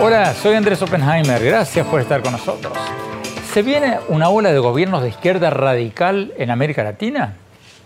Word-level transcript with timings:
Hola, 0.00 0.34
soy 0.34 0.54
Andrés 0.54 0.80
Oppenheimer. 0.80 1.44
Gracias 1.44 1.86
por 1.86 2.00
estar 2.00 2.22
con 2.22 2.32
nosotros. 2.32 2.72
¿Se 3.52 3.62
viene 3.62 3.98
una 4.08 4.28
ola 4.30 4.52
de 4.52 4.58
gobiernos 4.58 5.02
de 5.02 5.10
izquierda 5.10 5.50
radical 5.50 6.32
en 6.38 6.50
América 6.50 6.82
Latina? 6.82 7.34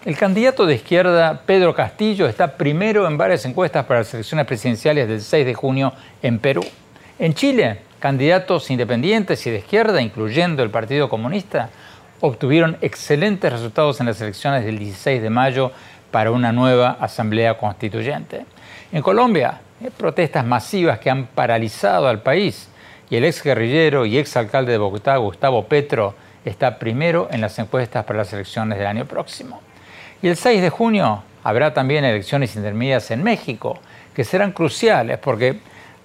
El 0.05 0.17
candidato 0.17 0.67
de 0.67 0.77
izquierda, 0.77 1.43
Pedro 1.45 1.75
Castillo, 1.75 2.29
está 2.29 2.57
primero 2.57 3.09
en 3.09 3.19
varias 3.19 3.45
encuestas 3.45 3.87
para 3.87 4.01
las 4.01 4.15
elecciones 4.15 4.47
presidenciales 4.47 5.09
del 5.09 5.21
6 5.21 5.47
de 5.47 5.55
junio 5.55 5.93
en 6.23 6.39
Perú. 6.39 6.65
En 7.19 7.35
Chile, 7.35 7.81
candidatos 7.99 8.71
independientes 8.71 9.47
y 9.47 9.51
de 9.51 9.59
izquierda, 9.59 10.01
incluyendo 10.01 10.63
el 10.63 10.71
Partido 10.71 11.09
Comunista, 11.09 11.71
obtuvieron 12.21 12.77
excelentes 12.81 13.53
resultados 13.53 14.01
en 14.01 14.07
las 14.07 14.21
elecciones 14.21 14.65
del 14.65 14.79
16 14.79 15.23
de 15.23 15.31
mayo 15.31 15.73
para 16.11 16.31
una 16.31 16.53
nueva 16.53 16.97
Asamblea 17.01 17.57
Constituyente. 17.57 18.45
En 18.93 19.03
Colombia, 19.03 19.61
protestas 19.97 20.45
masivas 20.45 20.99
que 20.99 21.11
han 21.11 21.27
paralizado 21.27 22.09
al 22.09 22.23
país 22.23 22.69
y 23.09 23.17
el 23.17 23.25
ex 23.25 23.43
guerrillero 23.43 24.07
y 24.07 24.19
ex 24.19 24.37
alcalde 24.37 24.73
de 24.73 24.79
Bogotá, 24.79 25.17
Gustavo 25.17 25.65
Petro, 25.65 26.15
está 26.45 26.79
primero 26.79 27.29
en 27.31 27.41
las 27.41 27.59
encuestas 27.59 28.05
para 28.05 28.19
las 28.19 28.33
elecciones 28.33 28.79
del 28.79 28.87
año 28.87 29.05
próximo. 29.05 29.61
Y 30.23 30.29
el 30.29 30.37
6 30.37 30.63
de 30.63 30.71
junio 30.71 31.23
habrá 31.43 31.73
también 31.73 32.05
elecciones 32.05 32.55
intermedias 32.57 33.11
en 33.11 33.23
México, 33.23 33.79
que 34.15 34.25
serán 34.25 34.53
cruciales 34.53 35.19
porque, 35.19 35.61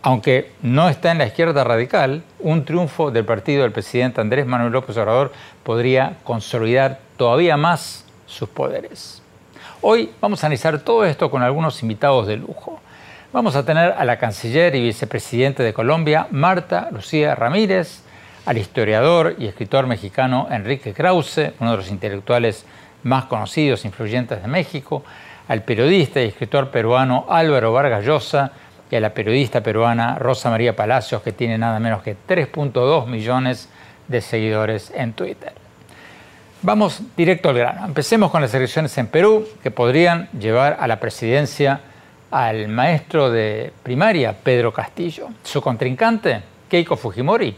aunque 0.06 0.52
no 0.61 0.88
está 0.88 1.11
en 1.11 1.17
la 1.17 1.25
izquierda 1.25 1.64
radical, 1.64 2.22
un 2.39 2.64
triunfo 2.64 3.09
del 3.09 3.25
partido 3.25 3.64
del 3.64 3.72
presidente 3.72 4.22
Andrés 4.22 4.45
Manuel 4.45 4.72
López 4.72 4.95
Obrador 4.97 5.34
podría 5.64 6.17
consolidar 6.23 7.00
todavía 7.17 7.58
más 7.58 8.06
sus 8.28 8.47
poderes. 8.47 9.23
Hoy 9.81 10.12
vamos 10.22 10.44
a 10.44 10.45
analizar 10.45 10.78
todo 10.78 11.06
esto 11.06 11.31
con 11.31 11.42
algunos 11.42 11.81
invitados 11.81 12.28
de 12.28 12.38
lujo. 12.38 12.80
Vamos 13.34 13.56
a 13.56 13.66
tener 13.66 13.94
a 13.94 14.06
la 14.06 14.20
canciller 14.20 14.75
y 14.75 14.84
vicepresidente 14.84 15.64
de 15.64 15.73
Colombia, 15.73 16.28
Marta 16.30 16.90
Lucía 16.92 17.34
Ramírez, 17.34 18.03
al 18.45 18.59
historiador 18.59 19.36
y 19.40 19.47
escritor 19.47 19.88
mexicano 19.88 20.47
Enrique 20.52 20.94
Krause, 20.94 21.53
uno 21.59 21.72
de 21.72 21.78
los 21.78 21.90
intelectuales 21.90 22.67
más 23.02 23.25
conocidos 23.25 23.84
e 23.84 23.88
influyentes 23.88 24.40
de 24.40 24.47
México, 24.47 25.03
al 25.47 25.64
periodista 25.64 26.22
y 26.22 26.28
escritor 26.28 26.69
peruano 26.69 27.25
Álvaro 27.28 27.73
Vargas 27.73 28.06
Llosa 28.06 28.52
y 28.89 28.95
a 28.95 29.00
la 29.00 29.14
periodista 29.14 29.61
peruana 29.61 30.16
Rosa 30.16 30.50
María 30.50 30.75
Palacios, 30.75 31.22
que 31.22 31.31
tiene 31.31 31.58
nada 31.58 31.80
menos 31.80 32.03
que 32.03 32.16
3.2 32.28 33.08
millones 33.08 33.69
de 34.08 34.22
seguidores 34.22 34.91
en 34.95 35.14
Twitter. 35.14 35.53
Vamos 36.61 37.02
directo 37.16 37.50
al 37.50 37.58
grano. 37.58 37.86
Empecemos 37.86 38.31
con 38.31 38.41
las 38.41 38.53
elecciones 38.53 38.97
en 38.97 39.08
Perú, 39.08 39.47
que 39.61 39.72
podrían 39.72 40.30
llevar 40.31 40.78
a 40.80 40.88
la 40.88 41.00
presidencia 41.00 41.81
al 42.31 42.67
maestro 42.67 43.30
de 43.30 43.72
primaria, 43.83 44.33
Pedro 44.33 44.73
Castillo. 44.73 45.29
Su 45.44 45.62
contrincante, 45.62 46.41
Keiko 46.69 46.97
Fujimori, 46.97 47.56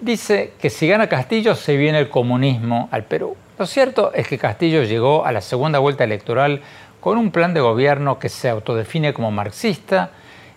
dice 0.00 0.54
que 0.60 0.70
si 0.70 0.88
gana 0.88 1.08
Castillo 1.08 1.54
se 1.54 1.76
viene 1.76 1.98
el 1.98 2.08
comunismo 2.08 2.88
al 2.90 3.04
Perú. 3.04 3.36
Lo 3.58 3.66
cierto 3.66 4.12
es 4.12 4.26
que 4.26 4.38
Castillo 4.38 4.82
llegó 4.82 5.24
a 5.24 5.32
la 5.32 5.40
segunda 5.40 5.78
vuelta 5.78 6.04
electoral 6.04 6.62
con 7.00 7.18
un 7.18 7.30
plan 7.30 7.54
de 7.54 7.60
gobierno 7.60 8.18
que 8.18 8.28
se 8.28 8.48
autodefine 8.48 9.12
como 9.12 9.30
marxista 9.30 10.10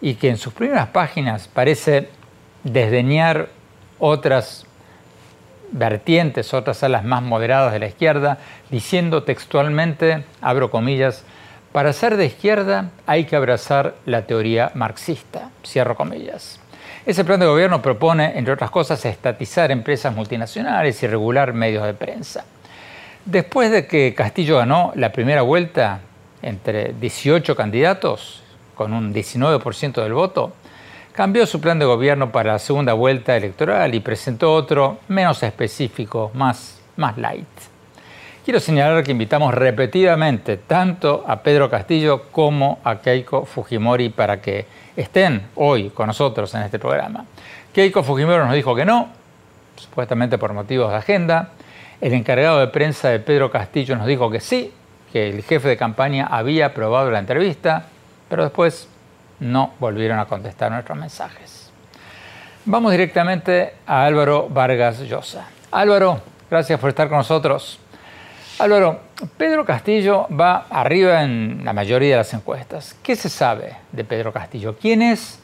y 0.05 0.13
que 0.13 0.29
en 0.29 0.37
sus 0.37 0.53
primeras 0.53 0.89
páginas 0.89 1.47
parece 1.47 2.09
desdeñar 2.63 3.49
otras 3.97 4.67
vertientes, 5.71 6.53
otras 6.53 6.83
alas 6.83 7.03
más 7.03 7.23
moderadas 7.23 7.73
de 7.73 7.79
la 7.79 7.87
izquierda, 7.87 8.37
diciendo 8.69 9.23
textualmente, 9.23 10.23
abro 10.41 10.69
comillas, 10.69 11.23
para 11.71 11.91
ser 11.91 12.17
de 12.17 12.27
izquierda 12.27 12.91
hay 13.07 13.25
que 13.25 13.35
abrazar 13.35 13.95
la 14.05 14.27
teoría 14.27 14.69
marxista, 14.75 15.49
cierro 15.65 15.95
comillas. 15.95 16.59
Ese 17.07 17.25
plan 17.25 17.39
de 17.39 17.47
gobierno 17.47 17.81
propone, 17.81 18.37
entre 18.37 18.53
otras 18.53 18.69
cosas, 18.69 19.03
estatizar 19.05 19.71
empresas 19.71 20.15
multinacionales 20.15 21.01
y 21.01 21.07
regular 21.07 21.53
medios 21.53 21.83
de 21.83 21.95
prensa. 21.95 22.45
Después 23.25 23.71
de 23.71 23.87
que 23.87 24.13
Castillo 24.13 24.57
ganó 24.57 24.91
la 24.93 25.11
primera 25.11 25.41
vuelta 25.41 26.01
entre 26.43 26.93
18 26.93 27.55
candidatos, 27.55 28.43
con 28.75 28.93
un 28.93 29.13
19% 29.13 30.03
del 30.03 30.13
voto, 30.13 30.53
cambió 31.13 31.45
su 31.45 31.61
plan 31.61 31.79
de 31.79 31.85
gobierno 31.85 32.31
para 32.31 32.53
la 32.53 32.59
segunda 32.59 32.93
vuelta 32.93 33.35
electoral 33.35 33.95
y 33.95 34.01
presentó 34.01 34.53
otro 34.53 34.99
menos 35.07 35.41
específico, 35.43 36.29
más, 36.33 36.79
más 36.97 37.17
light. 37.17 37.47
Quiero 38.43 38.59
señalar 38.59 39.03
que 39.03 39.11
invitamos 39.11 39.55
repetidamente 39.55 40.57
tanto 40.57 41.23
a 41.25 41.41
Pedro 41.41 41.67
Castillo 41.67 42.25
como 42.31 42.77
a 42.83 42.97
Keiko 42.99 43.45
Fujimori 43.45 44.09
para 44.09 44.39
que 44.39 44.67
estén 44.95 45.47
hoy 45.55 45.89
con 45.89 46.07
nosotros 46.07 46.53
en 46.53 46.61
este 46.61 46.77
programa. 46.77 47.25
Keiko 47.73 48.03
Fujimori 48.03 48.43
nos 48.43 48.53
dijo 48.53 48.75
que 48.75 48.85
no, 48.85 49.09
supuestamente 49.77 50.37
por 50.37 50.53
motivos 50.53 50.91
de 50.91 50.97
agenda. 50.97 51.53
El 51.99 52.13
encargado 52.13 52.59
de 52.59 52.67
prensa 52.67 53.09
de 53.09 53.19
Pedro 53.19 53.49
Castillo 53.49 53.95
nos 53.95 54.05
dijo 54.05 54.29
que 54.29 54.39
sí, 54.39 54.71
que 55.11 55.29
el 55.29 55.41
jefe 55.41 55.69
de 55.69 55.77
campaña 55.77 56.27
había 56.27 56.67
aprobado 56.67 57.09
la 57.09 57.19
entrevista, 57.19 57.87
pero 58.35 58.43
después 58.43 58.89
no 59.39 59.71
volvieron 59.79 60.19
a 60.19 60.25
contestar 60.25 60.69
nuestros 60.69 60.97
mensajes. 60.97 61.71
Vamos 62.65 62.91
directamente 62.91 63.75
a 63.87 64.03
Álvaro 64.03 64.49
Vargas 64.49 64.99
Llosa. 64.99 65.47
Álvaro, 65.71 66.19
gracias 66.51 66.77
por 66.77 66.89
estar 66.89 67.07
con 67.07 67.19
nosotros. 67.19 67.79
Álvaro, 68.59 68.99
Pedro 69.37 69.63
Castillo 69.63 70.27
va 70.37 70.65
arriba 70.69 71.23
en 71.23 71.61
la 71.63 71.71
mayoría 71.71 72.09
de 72.09 72.17
las 72.17 72.33
encuestas. 72.33 72.93
¿Qué 73.01 73.15
se 73.15 73.29
sabe 73.29 73.77
de 73.93 74.03
Pedro 74.03 74.33
Castillo? 74.33 74.75
¿Quién 74.77 75.01
es? 75.01 75.39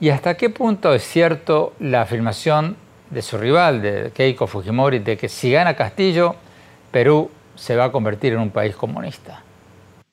¿Y 0.00 0.10
hasta 0.10 0.36
qué 0.36 0.50
punto 0.50 0.92
es 0.92 1.04
cierto 1.04 1.74
la 1.78 2.02
afirmación 2.02 2.76
de 3.10 3.22
su 3.22 3.38
rival, 3.38 3.80
de 3.80 4.10
Keiko 4.12 4.48
Fujimori, 4.48 4.98
de 4.98 5.16
que 5.16 5.28
si 5.28 5.52
gana 5.52 5.76
Castillo, 5.76 6.34
Perú 6.90 7.30
se 7.54 7.76
va 7.76 7.84
a 7.84 7.92
convertir 7.92 8.32
en 8.32 8.40
un 8.40 8.50
país 8.50 8.74
comunista? 8.74 9.40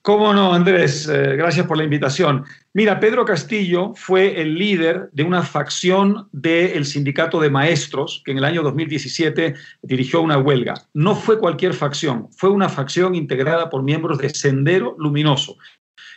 ¿Cómo 0.04 0.34
no, 0.34 0.52
Andrés? 0.52 1.08
Eh, 1.08 1.36
gracias 1.36 1.64
por 1.64 1.76
la 1.76 1.84
invitación. 1.84 2.44
Mira, 2.74 2.98
Pedro 2.98 3.24
Castillo 3.24 3.92
fue 3.94 4.42
el 4.42 4.56
líder 4.56 5.08
de 5.12 5.22
una 5.22 5.44
facción 5.44 6.28
del 6.32 6.84
sindicato 6.86 7.38
de 7.40 7.50
maestros 7.50 8.20
que 8.24 8.32
en 8.32 8.38
el 8.38 8.44
año 8.44 8.64
2017 8.64 9.54
dirigió 9.82 10.20
una 10.20 10.38
huelga. 10.38 10.74
No 10.92 11.14
fue 11.14 11.38
cualquier 11.38 11.72
facción, 11.72 12.26
fue 12.32 12.50
una 12.50 12.68
facción 12.68 13.14
integrada 13.14 13.70
por 13.70 13.84
miembros 13.84 14.18
de 14.18 14.30
Sendero 14.30 14.96
Luminoso, 14.98 15.56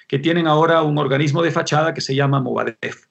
que 0.07 0.17
tienen 0.17 0.47
ahora 0.47 0.81
un 0.81 0.97
organismo 0.97 1.43
de 1.43 1.51
fachada 1.51 1.93
que 1.93 2.01
se 2.01 2.15
llama 2.15 2.41
Movadef. 2.41 3.05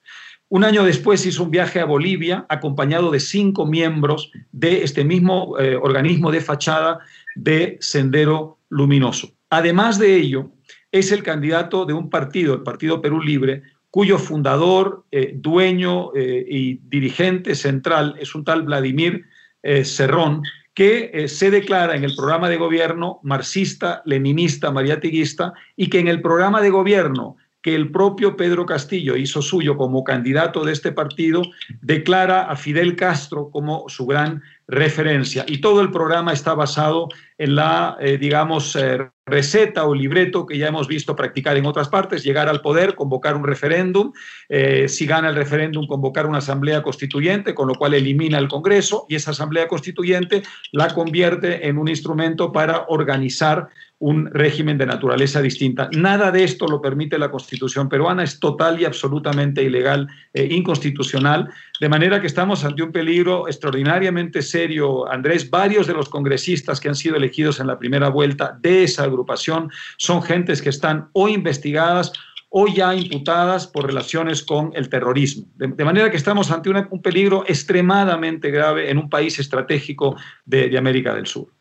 Un 0.49 0.65
año 0.65 0.83
después 0.83 1.25
hizo 1.25 1.43
un 1.43 1.51
viaje 1.51 1.79
a 1.79 1.85
Bolivia 1.85 2.45
acompañado 2.49 3.11
de 3.11 3.21
cinco 3.21 3.65
miembros 3.65 4.29
de 4.51 4.83
este 4.83 5.05
mismo 5.05 5.57
eh, 5.57 5.77
organismo 5.77 6.31
de 6.31 6.41
fachada 6.41 6.99
de 7.35 7.77
Sendero 7.79 8.59
Luminoso. 8.67 9.31
Además 9.49 9.99
de 9.99 10.15
ello, 10.15 10.51
es 10.99 11.11
el 11.11 11.23
candidato 11.23 11.85
de 11.85 11.93
un 11.93 12.09
partido, 12.09 12.53
el 12.53 12.63
Partido 12.63 13.01
Perú 13.01 13.21
Libre, 13.21 13.63
cuyo 13.89 14.17
fundador, 14.17 15.03
eh, 15.11 15.33
dueño 15.35 16.15
eh, 16.15 16.45
y 16.47 16.75
dirigente 16.87 17.53
central 17.55 18.15
es 18.17 18.33
un 18.33 18.45
tal 18.45 18.63
Vladimir 18.63 19.25
eh, 19.61 19.83
Cerrón, 19.83 20.43
que 20.73 21.27
se 21.29 21.51
declara 21.51 21.95
en 21.95 22.03
el 22.03 22.15
programa 22.15 22.49
de 22.49 22.57
gobierno 22.57 23.19
marxista, 23.23 24.01
leninista, 24.05 24.71
mariatiguista, 24.71 25.53
y 25.75 25.89
que 25.89 25.99
en 25.99 26.07
el 26.07 26.21
programa 26.21 26.61
de 26.61 26.69
gobierno 26.69 27.37
que 27.65 27.73
el 27.73 27.89
propio 27.89 28.37
Pedro 28.37 28.67
Castillo 28.67 29.17
hizo 29.17 29.41
suyo 29.41 29.75
como 29.75 30.03
candidato 30.03 30.63
de 30.63 30.71
este 30.71 30.91
partido, 30.91 31.41
declara 31.81 32.43
a 32.43 32.55
Fidel 32.55 32.95
Castro 32.95 33.49
como 33.49 33.89
su 33.89 34.05
gran 34.05 34.43
referencia. 34.67 35.45
Y 35.47 35.61
todo 35.61 35.81
el 35.81 35.89
programa 35.89 36.31
está 36.31 36.53
basado 36.53 37.07
en 37.39 37.55
la, 37.55 37.97
digamos, 38.19 38.77
receta 39.25 39.85
o 39.85 39.95
libreto 39.95 40.45
que 40.45 40.57
ya 40.57 40.67
hemos 40.67 40.87
visto 40.87 41.15
practicar 41.15 41.57
en 41.57 41.65
otras 41.65 41.89
partes, 41.89 42.23
llegar 42.23 42.47
al 42.47 42.61
poder, 42.61 42.93
convocar 42.93 43.35
un 43.35 43.43
referéndum, 43.43 44.13
eh, 44.49 44.87
si 44.87 45.07
gana 45.07 45.29
el 45.29 45.35
referéndum, 45.35 45.87
convocar 45.87 46.27
una 46.27 46.37
asamblea 46.37 46.83
constituyente, 46.83 47.55
con 47.55 47.67
lo 47.67 47.73
cual 47.73 47.95
elimina 47.95 48.37
el 48.37 48.47
Congreso 48.47 49.05
y 49.09 49.15
esa 49.15 49.31
asamblea 49.31 49.67
constituyente 49.67 50.43
la 50.71 50.93
convierte 50.93 51.67
en 51.67 51.79
un 51.79 51.87
instrumento 51.87 52.51
para 52.51 52.85
organizar 52.87 53.69
un 53.99 54.29
régimen 54.31 54.77
de 54.77 54.85
naturaleza 54.85 55.41
distinta. 55.41 55.89
Nada 55.95 56.31
de 56.31 56.43
esto 56.43 56.67
lo 56.67 56.81
permite 56.81 57.17
la 57.17 57.31
Constitución 57.31 57.87
peruana, 57.87 58.23
es 58.23 58.39
total 58.39 58.79
y 58.79 58.85
absolutamente 58.85 59.63
ilegal 59.63 60.07
e 60.33 60.53
inconstitucional, 60.53 61.49
de 61.79 61.89
manera 61.89 62.19
que 62.19 62.27
estamos 62.27 62.65
ante 62.65 62.83
un 62.83 62.91
peligro 62.91 63.47
extraordinariamente 63.47 64.41
serio. 64.41 65.09
Andrés, 65.09 65.49
varios 65.49 65.87
de 65.87 65.93
los 65.93 66.09
congresistas 66.09 66.79
que 66.79 66.89
han 66.89 66.95
sido 66.95 67.15
elegidos 67.15 67.59
en 67.59 67.67
la 67.67 67.79
primera 67.79 68.09
vuelta 68.09 68.57
de 68.61 68.83
esa 68.83 69.03
agrupación 69.03 69.71
son 69.97 70.21
gentes 70.21 70.61
que 70.61 70.69
están 70.69 71.09
o 71.13 71.29
investigadas 71.29 72.11
o 72.49 72.67
ya 72.67 72.95
imputadas 72.95 73.67
por 73.67 73.85
relaciones 73.85 74.43
con 74.43 74.71
el 74.75 74.89
terrorismo. 74.89 75.45
De, 75.55 75.83
manera 75.83 76.09
que 76.09 76.17
estamos 76.17 76.51
ante 76.51 76.69
un 76.69 77.01
peligro 77.01 77.43
extremadamente 77.47 78.49
grave 78.51 78.89
en 78.89 78.97
un 78.97 79.09
país 79.09 79.39
estratégico 79.39 80.15
de 80.45 80.77
América 80.77 81.13
del 81.13 81.27
Sur. 81.27 81.54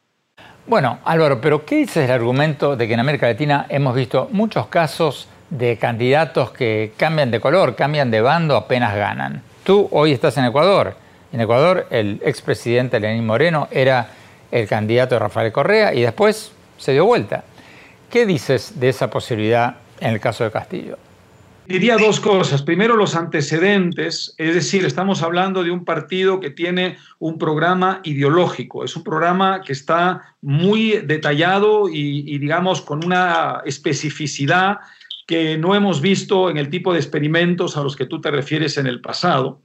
Bueno, 0.67 0.99
Álvaro, 1.05 1.43
pero 1.43 1.67
¿qué 1.67 1.77
dice 1.77 2.07
el 2.07 2.11
argumento 2.11 2.75
de 2.75 2.89
que 2.89 2.95
en 2.95 3.01
América 3.01 3.27
Latina 3.27 3.67
hemos 3.69 3.95
visto 3.95 4.31
muchos 4.33 4.69
casos 4.69 5.29
de 5.51 5.77
candidatos 5.77 6.53
que 6.53 6.95
cambian 6.97 7.31
de 7.31 7.39
color, 7.39 7.77
cambian 7.77 8.11
de 8.11 8.23
bando 8.23 8.57
apenas 8.57 8.97
ganan? 8.97 9.43
Tú 9.63 9.87
hoy 9.91 10.13
estás 10.13 10.39
en 10.39 10.47
Ecuador. 10.47 10.97
En 11.35 11.43
Ecuador 11.43 11.87
el 11.91 12.19
expresidente 12.25 12.99
Lenín 12.99 13.27
Moreno 13.27 13.69
era 13.71 14.09
el 14.51 14.67
candidato 14.67 15.17
de 15.17 15.19
Rafael 15.19 15.53
Correa 15.53 15.93
y 15.93 16.01
después 16.01 16.53
se 16.79 16.93
dio 16.93 17.05
vuelta. 17.05 17.45
¿Qué 18.09 18.25
dices 18.25 18.81
de 18.81 18.89
esa 18.89 19.11
posibilidad 19.11 19.75
en 20.01 20.15
el 20.15 20.21
caso 20.21 20.45
de 20.45 20.51
Castillo? 20.51 20.97
Diría 21.67 21.97
dos 21.97 22.21
cosas. 22.21 22.63
Primero, 22.63 22.95
los 22.95 23.17
antecedentes, 23.17 24.35
es 24.37 24.55
decir, 24.55 24.85
estamos 24.85 25.23
hablando 25.23 25.65
de 25.65 25.71
un 25.71 25.85
partido 25.85 26.39
que 26.39 26.51
tiene 26.51 26.99
un 27.19 27.39
programa 27.39 28.01
ideológico, 28.05 28.85
es 28.85 28.95
un 28.97 29.03
programa 29.03 29.63
que 29.63 29.73
está 29.73 30.37
muy 30.43 30.99
detallado 31.07 31.89
y, 31.89 32.39
digamos, 32.39 32.83
con 32.83 33.03
una 33.03 33.63
especificidad 33.65 34.79
que 35.27 35.57
no 35.57 35.75
hemos 35.75 36.03
visto 36.03 36.51
en 36.51 36.59
el 36.59 36.69
tipo 36.69 36.93
de 36.93 36.99
experimentos 36.99 37.79
a 37.79 37.83
los 37.83 37.97
que 37.97 38.05
tú 38.05 38.21
te 38.21 38.31
refieres 38.31 38.77
en 38.77 38.87
el 38.87 39.01
pasado. 39.01 39.63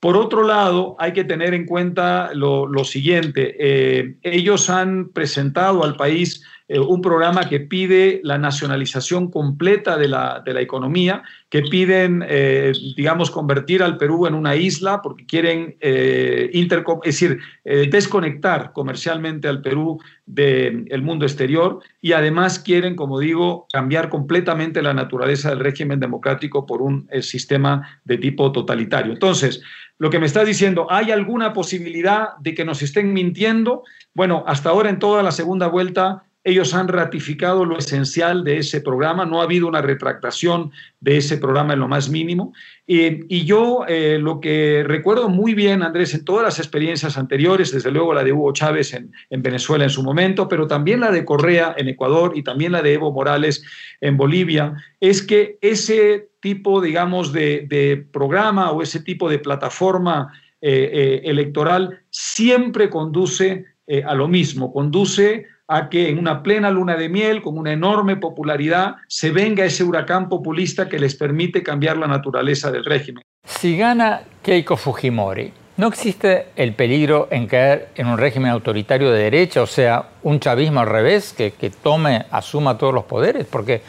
Por 0.00 0.16
otro 0.16 0.44
lado, 0.44 0.96
hay 0.98 1.12
que 1.12 1.22
tener 1.22 1.52
en 1.52 1.66
cuenta 1.66 2.30
lo, 2.34 2.84
siguiente. 2.84 3.54
Eh, 3.58 4.16
ellos 4.22 4.70
han 4.70 5.10
presentado 5.10 5.84
al 5.84 5.96
país 5.96 6.44
eh, 6.68 6.78
un 6.78 7.02
programa 7.02 7.48
que 7.48 7.60
pide 7.60 8.20
la 8.24 8.38
nacionalización 8.38 9.30
completa 9.30 9.96
de 9.96 10.08
la, 10.08 10.42
de 10.44 10.54
la 10.54 10.60
economía, 10.60 11.22
que 11.48 11.62
piden, 11.62 12.24
eh, 12.26 12.72
digamos, 12.96 13.30
convertir 13.30 13.82
al 13.82 13.98
Perú 13.98 14.26
en 14.26 14.34
una 14.34 14.56
isla 14.56 15.02
porque 15.02 15.26
quieren 15.26 15.76
eh, 15.80 16.50
es 16.52 17.02
decir, 17.04 17.38
desconectar 17.64 18.72
comercialmente 18.72 19.48
al 19.48 19.60
Perú 19.60 20.00
del 20.24 21.02
mundo 21.02 21.26
exterior 21.26 21.80
y 22.00 22.12
además 22.12 22.58
quieren, 22.58 22.96
como 22.96 23.18
digo, 23.18 23.66
cambiar 23.72 24.08
completamente 24.08 24.80
la 24.80 24.94
naturaleza 24.94 25.50
del 25.50 25.60
régimen 25.60 26.00
democrático 26.00 26.64
por 26.64 26.80
un 26.80 27.08
sistema 27.20 28.00
de 28.04 28.18
tipo 28.18 28.50
totalitario. 28.52 29.12
Entonces, 29.12 29.62
lo 29.98 30.10
que 30.10 30.18
me 30.18 30.26
estás 30.26 30.46
diciendo, 30.46 30.86
¿hay 30.90 31.12
alguna 31.12 31.52
posibilidad 31.52 32.36
de 32.40 32.54
que 32.54 32.64
nos 32.64 32.82
estén 32.82 33.12
mintiendo? 33.12 33.84
Bueno, 34.14 34.42
hasta 34.48 34.70
ahora 34.70 34.90
en 34.90 34.98
toda 34.98 35.22
la 35.22 35.30
segunda 35.30 35.68
vuelta 35.68 36.24
ellos 36.44 36.74
han 36.74 36.88
ratificado 36.88 37.64
lo 37.64 37.78
esencial 37.78 38.42
de 38.42 38.58
ese 38.58 38.80
programa, 38.80 39.24
no 39.24 39.40
ha 39.40 39.44
habido 39.44 39.68
una 39.68 39.80
retractación 39.80 40.72
de 41.00 41.16
ese 41.18 41.38
programa 41.38 41.74
en 41.74 41.80
lo 41.80 41.88
más 41.88 42.10
mínimo. 42.10 42.52
y 42.86 43.44
yo 43.44 43.84
eh, 43.88 44.18
lo 44.20 44.40
que 44.40 44.84
recuerdo 44.84 45.28
muy 45.28 45.54
bien, 45.54 45.82
Andrés, 45.82 46.14
en 46.14 46.24
todas 46.24 46.44
las 46.44 46.58
experiencias 46.58 47.16
anteriores, 47.16 47.70
desde 47.70 47.92
luego 47.92 48.12
la 48.12 48.24
de 48.24 48.32
Hugo 48.32 48.52
Chávez 48.52 48.92
en, 48.92 49.12
Venezuela 49.30 49.84
en 49.84 49.90
su 49.90 50.02
momento, 50.02 50.48
pero 50.48 50.66
también 50.66 51.00
la 51.00 51.12
de 51.12 51.24
Correa 51.24 51.74
en 51.76 51.88
Ecuador 51.88 52.32
y 52.34 52.42
también 52.42 52.72
la 52.72 52.82
de 52.82 52.94
Evo 52.94 53.12
Morales 53.12 53.64
en 54.00 54.16
Bolivia, 54.16 54.74
es 55.00 55.22
que 55.22 55.58
ese 55.60 56.28
tipo, 56.40 56.80
digamos, 56.80 57.32
de, 57.32 58.04
programa 58.12 58.72
o 58.72 58.82
ese 58.82 59.00
tipo 59.00 59.28
de 59.28 59.38
plataforma 59.38 60.32
eh, 60.60 60.90
eh, 60.92 61.20
electoral 61.24 62.00
siempre 62.10 62.90
conduce 62.90 63.66
a 64.06 64.14
lo 64.14 64.26
mismo, 64.26 64.72
conduce 64.72 65.44
a 65.76 65.88
que 65.88 66.08
en 66.08 66.18
una 66.18 66.42
plena 66.42 66.70
luna 66.70 66.96
de 66.96 67.08
miel, 67.08 67.42
con 67.42 67.56
una 67.56 67.72
enorme 67.72 68.16
popularidad, 68.16 68.96
se 69.08 69.30
venga 69.30 69.64
ese 69.64 69.84
huracán 69.84 70.28
populista 70.28 70.88
que 70.88 70.98
les 70.98 71.14
permite 71.14 71.62
cambiar 71.62 71.96
la 71.96 72.06
naturaleza 72.06 72.70
del 72.70 72.84
régimen. 72.84 73.22
Si 73.44 73.76
gana 73.76 74.22
Keiko 74.42 74.76
Fujimori, 74.76 75.52
¿no 75.78 75.88
existe 75.88 76.48
el 76.56 76.74
peligro 76.74 77.28
en 77.30 77.46
caer 77.46 77.88
en 77.94 78.06
un 78.06 78.18
régimen 78.18 78.50
autoritario 78.50 79.10
de 79.10 79.22
derecha, 79.22 79.62
o 79.62 79.66
sea, 79.66 80.10
un 80.22 80.40
chavismo 80.40 80.80
al 80.80 80.88
revés, 80.88 81.32
que, 81.32 81.52
que 81.52 81.70
tome, 81.70 82.26
asuma 82.30 82.76
todos 82.76 82.92
los 82.92 83.04
poderes? 83.04 83.46
Porque 83.46 83.82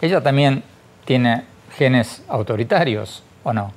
ella 0.00 0.22
también 0.22 0.62
tiene 1.04 1.42
genes 1.76 2.22
autoritarios, 2.28 3.22
¿o 3.42 3.52
no? 3.52 3.72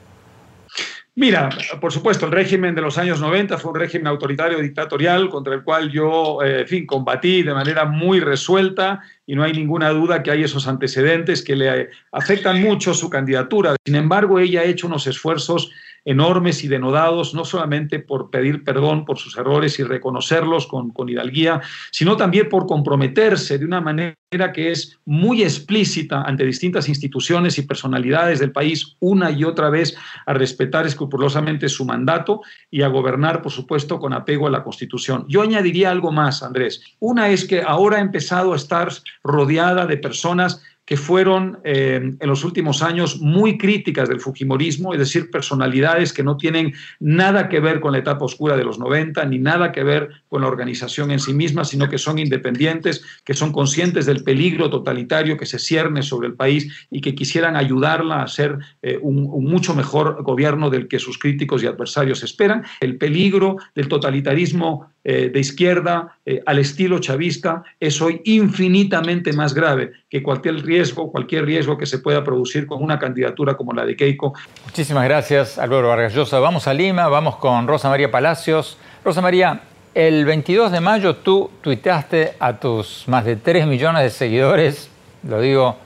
Mira, 1.20 1.50
por 1.82 1.92
supuesto, 1.92 2.28
el 2.28 2.32
régimen 2.32 2.74
de 2.74 2.82
los 2.82 2.98
años 2.98 3.20
90 3.20 3.58
fue 3.58 3.72
un 3.72 3.78
régimen 3.78 4.08
autoritario 4.08 4.58
dictatorial 4.60 5.28
contra 5.28 5.54
el 5.54 5.64
cual 5.64 5.92
yo, 5.92 6.42
eh, 6.42 6.62
en 6.62 6.68
fin, 6.68 6.86
combatí 6.86 7.44
de 7.44 7.54
manera 7.54 7.84
muy 7.84 8.22
resuelta 8.22 9.02
y 9.30 9.36
no 9.36 9.44
hay 9.44 9.54
ninguna 9.54 9.92
duda 9.92 10.24
que 10.24 10.32
hay 10.32 10.42
esos 10.42 10.68
antecedentes 10.68 11.44
que 11.44 11.56
le 11.56 11.92
afectan 12.12 12.64
mucho 12.64 12.96
su 12.96 13.12
candidatura. 13.12 13.76
Sin 13.86 13.94
embargo, 13.94 14.40
ella 14.40 14.62
ha 14.62 14.64
hecho 14.64 14.88
unos 14.88 15.06
esfuerzos 15.06 15.70
enormes 16.04 16.64
y 16.64 16.68
denodados, 16.68 17.36
no 17.36 17.46
solamente 17.46 18.00
por 18.00 18.32
pedir 18.32 18.64
perdón 18.64 19.06
por 19.06 19.20
sus 19.20 19.38
errores 19.38 19.78
y 19.78 19.84
reconocerlos 19.84 20.66
con, 20.66 20.90
con 20.90 21.10
hidalguía, 21.10 21.62
sino 21.92 22.18
también 22.18 22.50
por 22.50 22.66
comprometerse 22.66 23.60
de 23.60 23.66
una 23.66 23.82
manera 23.82 24.16
que 24.54 24.72
es 24.72 25.00
muy 25.06 25.44
explícita 25.44 26.22
ante 26.22 26.46
distintas 26.46 26.88
instituciones 26.88 27.58
y 27.58 27.64
personalidades 27.64 28.40
del 28.40 28.52
país 28.52 28.96
una 29.00 29.32
y 29.32 29.44
otra 29.44 29.70
vez 29.70 29.98
a 30.26 30.34
respetar 30.34 30.86
escrupulosamente 30.86 31.68
su 31.68 31.86
mandato 31.86 32.42
y 32.70 32.84
a 32.84 32.88
gobernar, 32.88 33.42
por 33.42 33.52
supuesto, 33.52 34.00
con 34.00 34.14
apego 34.14 34.48
a 34.48 34.52
la 34.52 34.64
Constitución. 34.64 35.26
Yo 35.28 35.42
añadiría 35.42 35.90
algo 35.90 36.12
más, 36.12 36.44
Andrés. 36.44 36.82
Una 37.00 37.30
es 37.30 37.46
que 37.46 37.62
ahora 37.62 37.98
ha 37.98 38.02
empezado 38.02 38.54
a 38.54 38.56
estar 38.56 38.90
rodeada 39.24 39.86
de 39.86 39.98
personas 39.98 40.62
que 40.90 40.98
fueron 40.98 41.60
eh, 41.66 42.16
en 42.20 42.28
los 42.28 42.44
últimos 42.44 42.82
años 42.82 43.22
muy 43.22 43.60
críticas 43.60 44.10
del 44.10 44.20
Fujimorismo, 44.20 44.92
es 44.92 44.98
decir, 44.98 45.30
personalidades 45.30 46.14
que 46.14 46.24
no 46.24 46.36
tienen 46.36 46.74
nada 47.00 47.48
que 47.48 47.60
ver 47.60 47.80
con 47.80 47.92
la 47.92 48.00
etapa 48.00 48.26
oscura 48.26 48.58
de 48.58 48.64
los 48.64 48.80
90, 48.80 49.24
ni 49.26 49.38
nada 49.38 49.72
que 49.72 49.84
ver 49.84 50.10
con 50.28 50.42
la 50.42 50.48
organización 50.48 51.12
en 51.12 51.20
sí 51.20 51.32
misma, 51.32 51.64
sino 51.64 51.88
que 51.90 52.00
son 52.00 52.18
independientes, 52.18 53.04
que 53.24 53.36
son 53.36 53.52
conscientes 53.52 54.08
del 54.08 54.24
peligro 54.24 54.72
totalitario 54.72 55.38
que 55.38 55.46
se 55.46 55.60
cierne 55.60 56.02
sobre 56.02 56.28
el 56.28 56.34
país 56.34 56.88
y 56.90 57.02
que 57.02 57.14
quisieran 57.14 57.56
ayudarla 57.56 58.24
a 58.24 58.28
ser 58.28 58.58
eh, 58.82 58.98
un, 59.00 59.26
mucho 59.44 59.76
mejor 59.76 60.24
gobierno 60.24 60.72
del 60.72 60.88
que 60.88 60.98
sus 60.98 61.20
críticos 61.20 61.62
y 61.62 61.68
adversarios 61.68 62.24
esperan. 62.24 62.64
El 62.82 62.98
peligro 62.98 63.58
del 63.76 63.90
totalitarismo 63.90 64.92
eh, 65.04 65.30
de 65.34 65.40
izquierda 65.40 66.18
al 66.46 66.60
estilo 66.60 67.00
chavista 67.00 67.64
es 67.80 68.02
hoy 68.02 68.22
infinitamente 68.26 69.34
más 69.34 69.54
grave 69.54 69.94
que 70.10 70.22
cualquier 70.22 70.64
riesgo 70.64 71.12
cualquier 71.12 71.46
riesgo 71.46 71.78
que 71.78 71.86
se 71.86 72.00
pueda 72.00 72.24
producir 72.24 72.68
con 72.68 72.84
una 72.84 73.00
candidatura 73.00 73.56
como 73.56 73.74
la 73.74 73.86
de 73.86 73.96
Keiko. 73.96 74.34
Muchísimas 74.66 75.06
gracias, 75.06 75.58
Álvaro 75.58 75.88
Vargas 75.88 76.14
Llosa. 76.14 76.40
Vamos 76.40 76.68
a 76.68 76.74
Lima, 76.74 77.08
vamos 77.08 77.38
con 77.38 77.68
Rosa 77.68 77.90
María 77.90 78.12
Palacios. 78.12 78.78
Rosa 79.04 79.22
María, 79.22 79.62
el 79.94 80.26
22 80.26 80.72
de 80.72 80.80
mayo 80.82 81.16
tú 81.16 81.50
tuiteaste 81.62 82.34
a 82.40 82.60
tus 82.60 83.08
más 83.08 83.26
de 83.26 83.36
3 83.36 83.66
millones 83.66 84.04
de 84.04 84.10
seguidores, 84.10 84.90
lo 85.24 85.42
digo 85.42 85.78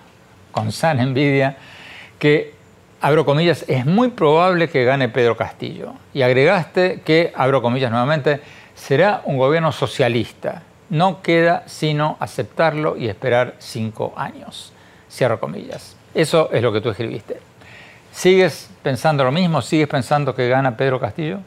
con 0.52 0.72
sana 0.72 1.04
envidia, 1.04 1.58
que, 2.20 2.54
abro 3.02 3.26
comillas, 3.26 3.66
es 3.68 3.86
muy 3.86 4.10
probable 4.10 4.70
que 4.70 4.84
gane 4.86 5.10
Pedro 5.10 5.36
Castillo. 5.36 5.94
Y 6.14 6.22
agregaste 6.22 7.02
que, 7.04 7.34
abro 7.36 7.62
comillas 7.62 7.92
nuevamente, 7.92 8.42
será 8.86 9.22
un 9.26 9.38
gobierno 9.38 9.72
socialista. 9.72 10.64
No 10.90 11.22
queda 11.22 11.64
sino 11.68 12.18
aceptarlo 12.20 12.98
y 12.98 13.08
esperar 13.08 13.56
cinco 13.60 14.14
años. 14.18 14.74
Cierro 15.10 15.40
comillas. 15.40 15.96
Eso 16.14 16.50
es 16.52 16.62
lo 16.62 16.74
que 16.74 16.82
tú 16.82 16.90
escribiste. 16.90 17.40
¿Sigues 18.12 18.70
pensando 18.84 19.24
lo 19.24 19.32
mismo? 19.32 19.62
¿Sigues 19.62 19.88
pensando 19.88 20.36
que 20.36 20.50
gana 20.50 20.76
Pedro 20.76 21.00
Castillo? 21.00 21.40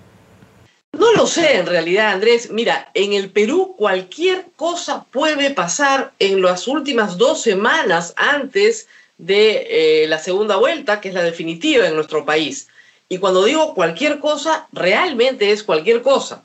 No 0.93 1.13
lo 1.13 1.27
sé 1.27 1.59
en 1.59 1.67
realidad, 1.67 2.13
Andrés. 2.13 2.51
Mira, 2.51 2.91
en 2.95 3.13
el 3.13 3.31
Perú 3.31 3.75
cualquier 3.77 4.47
cosa 4.57 5.05
puede 5.11 5.51
pasar 5.51 6.13
en 6.19 6.41
las 6.41 6.67
últimas 6.67 7.19
dos 7.19 7.43
semanas 7.43 8.15
antes 8.17 8.89
de 9.19 9.67
eh, 10.05 10.07
la 10.09 10.19
segunda 10.19 10.57
vuelta, 10.57 11.01
que 11.01 11.09
es 11.09 11.15
la 11.15 11.23
definitiva 11.23 11.87
en 11.87 11.95
nuestro 11.97 12.25
país. 12.25 12.69
Y 13.09 13.19
cuando 13.19 13.45
digo 13.45 13.75
cualquier 13.75 14.19
cosa, 14.19 14.69
realmente 14.73 15.53
es 15.53 15.63
cualquier 15.63 16.03
cosa. 16.03 16.43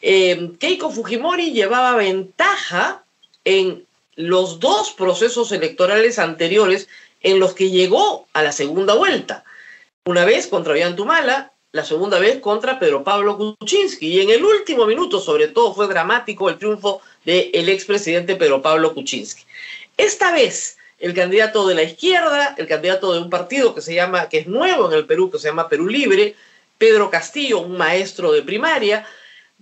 Eh, 0.00 0.52
Keiko 0.58 0.90
Fujimori 0.90 1.52
llevaba 1.52 1.96
ventaja 1.96 3.04
en 3.44 3.86
los 4.14 4.60
dos 4.60 4.92
procesos 4.92 5.52
electorales 5.52 6.18
anteriores 6.18 6.88
en 7.22 7.40
los 7.40 7.54
que 7.54 7.70
llegó 7.70 8.26
a 8.32 8.42
la 8.42 8.52
segunda 8.52 8.94
vuelta. 8.94 9.44
Una 10.04 10.24
vez 10.24 10.46
contra 10.46 10.72
Ollantumala, 10.72 11.52
la 11.72 11.84
segunda 11.84 12.18
vez 12.18 12.40
contra 12.40 12.78
Pedro 12.78 13.04
Pablo 13.04 13.36
Kuczynski. 13.36 14.08
Y 14.08 14.20
en 14.20 14.30
el 14.30 14.44
último 14.44 14.86
minuto, 14.86 15.20
sobre 15.20 15.48
todo, 15.48 15.74
fue 15.74 15.86
dramático 15.86 16.48
el 16.48 16.58
triunfo 16.58 17.02
del 17.24 17.68
expresidente 17.68 18.36
Pedro 18.36 18.62
Pablo 18.62 18.94
Kuczynski. 18.94 19.44
Esta 19.96 20.32
vez, 20.32 20.78
el 20.98 21.14
candidato 21.14 21.66
de 21.66 21.74
la 21.74 21.82
izquierda, 21.82 22.54
el 22.56 22.66
candidato 22.66 23.12
de 23.12 23.20
un 23.20 23.30
partido 23.30 23.74
que 23.74 23.82
se 23.82 23.94
llama, 23.94 24.28
que 24.28 24.38
es 24.38 24.46
nuevo 24.46 24.90
en 24.90 24.96
el 24.96 25.06
Perú, 25.06 25.30
que 25.30 25.38
se 25.38 25.48
llama 25.48 25.68
Perú 25.68 25.88
Libre, 25.88 26.34
Pedro 26.78 27.10
Castillo, 27.10 27.60
un 27.60 27.76
maestro 27.76 28.32
de 28.32 28.42
primaria, 28.42 29.06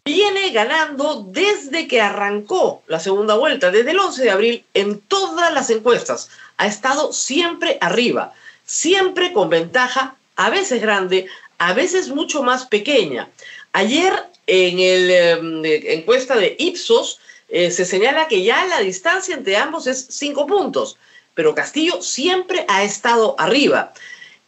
viene 0.07 0.51
ganando 0.51 1.27
desde 1.29 1.89
que 1.89 2.01
arrancó 2.01 2.85
la 2.87 3.01
segunda 3.01 3.35
vuelta, 3.35 3.73
desde 3.73 3.91
el 3.91 3.99
11 3.99 4.23
de 4.23 4.31
abril, 4.31 4.65
en 4.73 5.01
todas 5.01 5.53
las 5.53 5.69
encuestas. 5.69 6.31
Ha 6.59 6.69
estado 6.69 7.13
siempre 7.13 7.77
arriba, 7.81 8.33
siempre 8.65 9.33
con 9.33 9.51
ventaja, 9.51 10.15
a 10.37 10.49
veces 10.49 10.81
grande, 10.81 11.27
a 11.59 11.73
veces 11.73 12.09
mucho 12.09 12.45
más 12.45 12.67
pequeña. 12.67 13.29
Ayer 13.73 14.13
en 14.47 14.77
la 15.09 15.69
eh, 15.69 15.95
encuesta 15.95 16.37
de 16.37 16.55
Ipsos 16.57 17.19
eh, 17.49 17.73
se 17.73 17.85
señala 17.85 18.29
que 18.29 18.45
ya 18.45 18.65
la 18.67 18.79
distancia 18.81 19.35
entre 19.35 19.57
ambos 19.57 19.89
es 19.89 20.07
cinco 20.09 20.47
puntos, 20.47 20.99
pero 21.35 21.57
Castillo 21.57 22.01
siempre 22.01 22.65
ha 22.69 22.85
estado 22.85 23.35
arriba. 23.39 23.93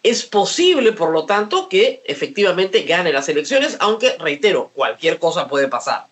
Es 0.02 0.25
posible, 0.25 0.93
por 0.93 1.11
lo 1.11 1.25
tanto, 1.25 1.69
que 1.69 2.02
efectivamente 2.07 2.83
gane 2.83 3.12
las 3.12 3.28
elecciones, 3.28 3.76
aunque, 3.81 4.17
reitero, 4.19 4.71
cualquier 4.75 5.19
cosa 5.19 5.49
puede 5.49 5.69
pasar. 5.69 6.07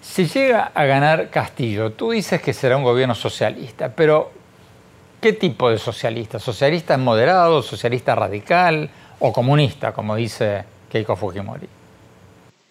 Si 0.00 0.26
llega 0.26 0.70
a 0.74 0.84
ganar 0.84 1.30
Castillo, 1.30 1.92
tú 1.92 2.10
dices 2.10 2.40
que 2.40 2.52
será 2.52 2.76
un 2.76 2.84
gobierno 2.84 3.14
socialista, 3.14 3.94
pero 3.94 4.30
¿qué 5.20 5.32
tipo 5.32 5.70
de 5.70 5.78
socialista? 5.78 6.38
¿Socialista 6.38 6.96
moderado, 6.98 7.62
socialista 7.62 8.14
radical 8.14 8.90
o 9.18 9.32
comunista, 9.32 9.92
como 9.92 10.14
dice 10.14 10.64
Keiko 10.90 11.16
Fujimori? 11.16 11.66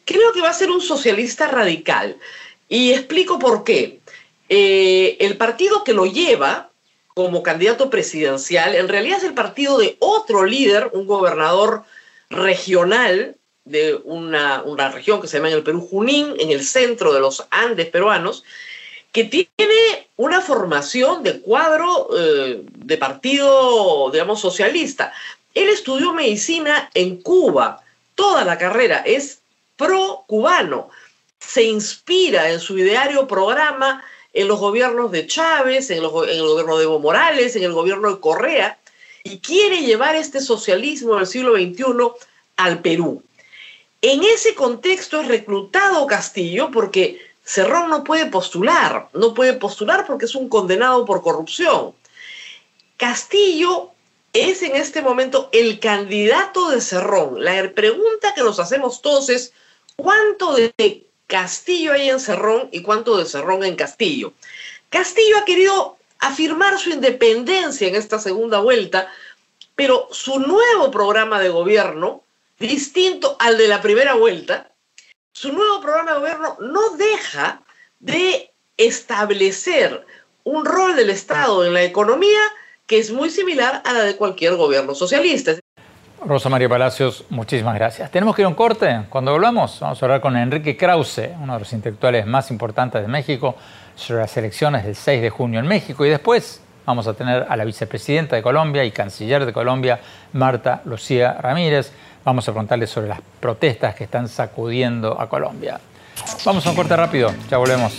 Creo 0.06 0.32
que 0.32 0.42
va 0.42 0.50
a 0.50 0.54
ser 0.54 0.70
un 0.70 0.82
socialista 0.82 1.48
radical. 1.48 2.18
Y 2.70 2.92
explico 2.92 3.40
por 3.40 3.64
qué. 3.64 4.00
Eh, 4.50 5.18
el 5.20 5.38
partido 5.38 5.84
que 5.84 5.94
lo 5.94 6.06
lleva, 6.06 6.70
como 7.14 7.44
candidato 7.44 7.90
presidencial, 7.90 8.76
en 8.76 8.88
realidad 8.88 9.20
es 9.20 9.24
el 9.24 9.34
partido 9.34 9.78
de 9.78 9.98
otro 10.00 10.46
líder, 10.46 10.90
un 10.94 11.06
gobernador 11.06 11.84
regional 12.30 13.36
de 13.66 13.96
una, 14.04 14.64
región 14.92 15.22
que 15.22 15.28
se 15.28 15.38
llama 15.38 15.50
en 15.50 15.56
el 15.56 15.64
Perú 15.64 15.88
Junín, 15.90 16.34
en 16.40 16.52
el 16.52 16.64
centro 16.64 17.14
de 17.14 17.20
los 17.20 17.46
Andes 17.50 17.88
peruanos, 17.88 18.44
que 19.12 19.26
tiene 19.26 20.08
una 20.18 20.42
formación 20.42 21.24
de 21.24 21.40
cuadro 21.40 22.10
eh, 22.18 22.64
de 22.64 22.98
partido, 22.98 24.10
digamos, 24.12 24.42
socialista. 24.42 25.14
Él 25.54 25.70
estudió 25.70 26.14
medicina 26.14 26.90
en 26.96 27.22
Cuba, 27.22 27.84
toda 28.16 28.44
la 28.44 28.58
carrera, 28.58 29.04
es 29.06 29.42
pro-cubano, 29.78 30.90
se 31.40 31.64
inspira 31.64 32.50
en 32.50 32.60
su 32.60 32.78
ideario 32.78 33.28
programa 33.28 34.04
en 34.34 34.48
los 34.48 34.60
gobiernos 34.60 35.12
de 35.12 35.28
Chávez, 35.28 35.92
en, 35.92 35.98
el 36.00 36.10
gobierno 36.10 36.78
de 36.78 36.84
Evo 36.84 37.00
Morales, 37.00 37.56
en 37.56 37.64
el 37.64 37.74
gobierno 37.74 38.12
de 38.12 38.20
Correa, 38.20 38.80
y 39.24 39.40
quiere 39.40 39.82
llevar 39.82 40.16
este 40.16 40.42
socialismo 40.42 41.16
del 41.16 41.28
siglo 41.28 41.54
XXI 41.54 41.84
al 42.58 42.82
Perú. 42.82 43.24
En 44.02 44.24
ese 44.24 44.54
contexto 44.54 45.22
es 45.22 45.28
reclutado 45.28 46.06
Castillo 46.08 46.72
porque 46.72 47.22
Cerrón 47.46 47.90
no 47.90 48.04
puede 48.04 48.26
postular, 48.26 49.08
no 49.14 49.34
puede 49.34 49.54
postular 49.54 50.06
porque 50.06 50.26
es 50.26 50.36
un 50.36 50.50
condenado 50.50 51.06
por 51.06 51.22
corrupción. 51.22 51.94
Castillo 52.98 53.92
es 54.34 54.62
en 54.64 54.76
este 54.76 55.02
momento 55.02 55.50
el 55.54 55.80
candidato 55.80 56.70
de 56.70 56.82
Cerrón. 56.82 57.44
La 57.44 57.72
pregunta 57.74 58.34
que 58.34 58.42
nos 58.42 58.60
hacemos 58.60 59.02
todos 59.02 59.30
es, 59.30 59.54
¿cuánto 59.96 60.54
de 60.54 60.74
Castillo 61.34 61.94
hay 61.94 62.12
en 62.12 62.20
Cerrón 62.20 62.70
y 62.72 62.84
cuánto 62.84 63.18
de 63.18 63.26
Cerrón 63.26 63.64
en 63.64 63.76
Castillo. 63.76 64.34
Castillo 64.92 65.36
ha 65.40 65.46
querido 65.46 65.98
afirmar 66.20 66.78
su 66.78 66.92
independencia 66.92 67.88
en 67.88 67.96
esta 67.96 68.20
segunda 68.20 68.60
vuelta, 68.60 69.12
pero 69.74 70.08
su 70.12 70.40
nuevo 70.40 70.92
programa 70.92 71.40
de 71.40 71.50
gobierno, 71.50 72.22
distinto 72.60 73.36
al 73.40 73.58
de 73.58 73.68
la 73.68 73.82
primera 73.82 74.14
vuelta, 74.14 74.70
su 75.32 75.52
nuevo 75.52 75.82
programa 75.82 76.14
de 76.14 76.20
gobierno 76.20 76.58
no 76.60 76.92
deja 76.98 77.64
de 78.00 78.52
establecer 78.78 80.06
un 80.44 80.66
rol 80.66 80.96
del 80.96 81.10
Estado 81.10 81.66
en 81.66 81.74
la 81.74 81.82
economía 81.82 82.42
que 82.86 83.00
es 83.00 83.10
muy 83.10 83.32
similar 83.32 83.82
a 83.86 83.94
la 83.94 84.04
de 84.04 84.18
cualquier 84.18 84.56
gobierno 84.56 84.94
socialista. 84.94 85.56
Rosa 86.26 86.48
María 86.48 86.70
Palacios, 86.70 87.26
muchísimas 87.30 87.76
gracias. 87.76 88.10
Tenemos 88.10 88.36
que 88.36 88.44
ir 88.44 88.46
a 88.46 88.50
un 88.50 88.56
corte. 88.56 89.04
Cuando 89.10 89.32
volvamos, 89.34 89.80
vamos 89.82 90.02
a 90.02 90.06
hablar 90.06 90.22
con 90.22 90.38
Enrique 90.38 90.78
Krause, 90.78 91.30
uno 91.42 91.54
de 91.54 91.60
los 91.60 91.74
intelectuales 91.74 92.26
más 92.26 92.50
importantes 92.50 93.02
de 93.02 93.08
México, 93.08 93.56
sobre 93.96 94.22
las 94.22 94.38
elecciones 94.38 94.86
del 94.86 94.96
6 94.96 95.22
de 95.22 95.30
junio 95.30 95.60
en 95.60 95.68
México. 95.68 96.06
Y 96.06 96.10
después 96.10 96.62
vamos 96.86 97.08
a 97.08 97.14
tener 97.14 97.46
a 97.50 97.56
la 97.58 97.66
vicepresidenta 97.66 98.38
de 98.38 98.42
Colombia 98.42 98.86
y 98.86 98.92
canciller 98.92 99.46
de 99.46 99.52
Colombia, 99.52 100.00
Marta 100.32 100.82
Lucía 100.86 101.34
Ramírez. 101.34 101.92
Vamos 102.24 102.48
a 102.48 102.54
contarles 102.54 102.90
sobre 102.90 103.10
las 103.10 103.20
protestas 103.40 103.94
que 103.96 104.06
están 104.06 104.30
sacudiendo 104.30 105.20
a 105.20 105.28
Colombia. 105.28 105.80
Vamos 106.46 106.66
a 106.66 106.70
un 106.70 106.76
corte 106.76 106.96
rápido. 106.96 107.34
Ya 107.50 107.58
volvemos. 107.58 107.94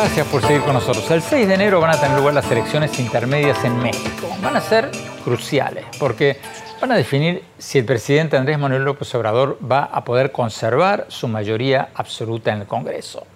Gracias 0.00 0.28
por 0.28 0.40
seguir 0.42 0.62
con 0.62 0.74
nosotros. 0.74 1.10
El 1.10 1.20
6 1.20 1.48
de 1.48 1.54
enero 1.54 1.80
van 1.80 1.90
a 1.90 2.00
tener 2.00 2.16
lugar 2.16 2.32
las 2.32 2.48
elecciones 2.52 3.00
intermedias 3.00 3.64
en 3.64 3.76
México. 3.80 4.28
Van 4.40 4.54
a 4.54 4.60
ser 4.60 4.92
cruciales 5.24 5.86
porque 5.98 6.38
van 6.80 6.92
a 6.92 6.96
definir 6.96 7.42
si 7.58 7.78
el 7.78 7.84
presidente 7.84 8.36
Andrés 8.36 8.60
Manuel 8.60 8.84
López 8.84 9.12
Obrador 9.16 9.58
va 9.60 9.82
a 9.82 10.04
poder 10.04 10.30
conservar 10.30 11.06
su 11.08 11.26
mayoría 11.26 11.88
absoluta 11.94 12.52
en 12.52 12.60
el 12.60 12.68
Congreso. 12.68 13.26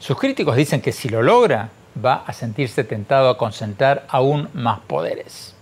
Sus 0.00 0.18
críticos 0.18 0.54
dicen 0.54 0.82
que 0.82 0.92
si 0.92 1.08
lo 1.08 1.22
logra, 1.22 1.70
va 2.04 2.24
a 2.26 2.34
sentirse 2.34 2.84
tentado 2.84 3.30
a 3.30 3.38
concentrar 3.38 4.04
aún 4.10 4.50
más 4.52 4.80
poderes. 4.80 5.54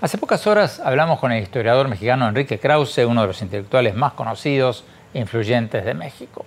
Hace 0.00 0.18
pocas 0.18 0.44
horas 0.48 0.80
hablamos 0.80 1.20
con 1.20 1.30
el 1.30 1.40
historiador 1.40 1.86
mexicano 1.86 2.26
Enrique 2.26 2.58
Krause, 2.58 3.06
uno 3.06 3.20
de 3.20 3.28
los 3.28 3.42
intelectuales 3.42 3.94
más 3.94 4.14
conocidos 4.14 4.82
e 5.14 5.20
influyentes 5.20 5.84
de 5.84 5.94
México. 5.94 6.44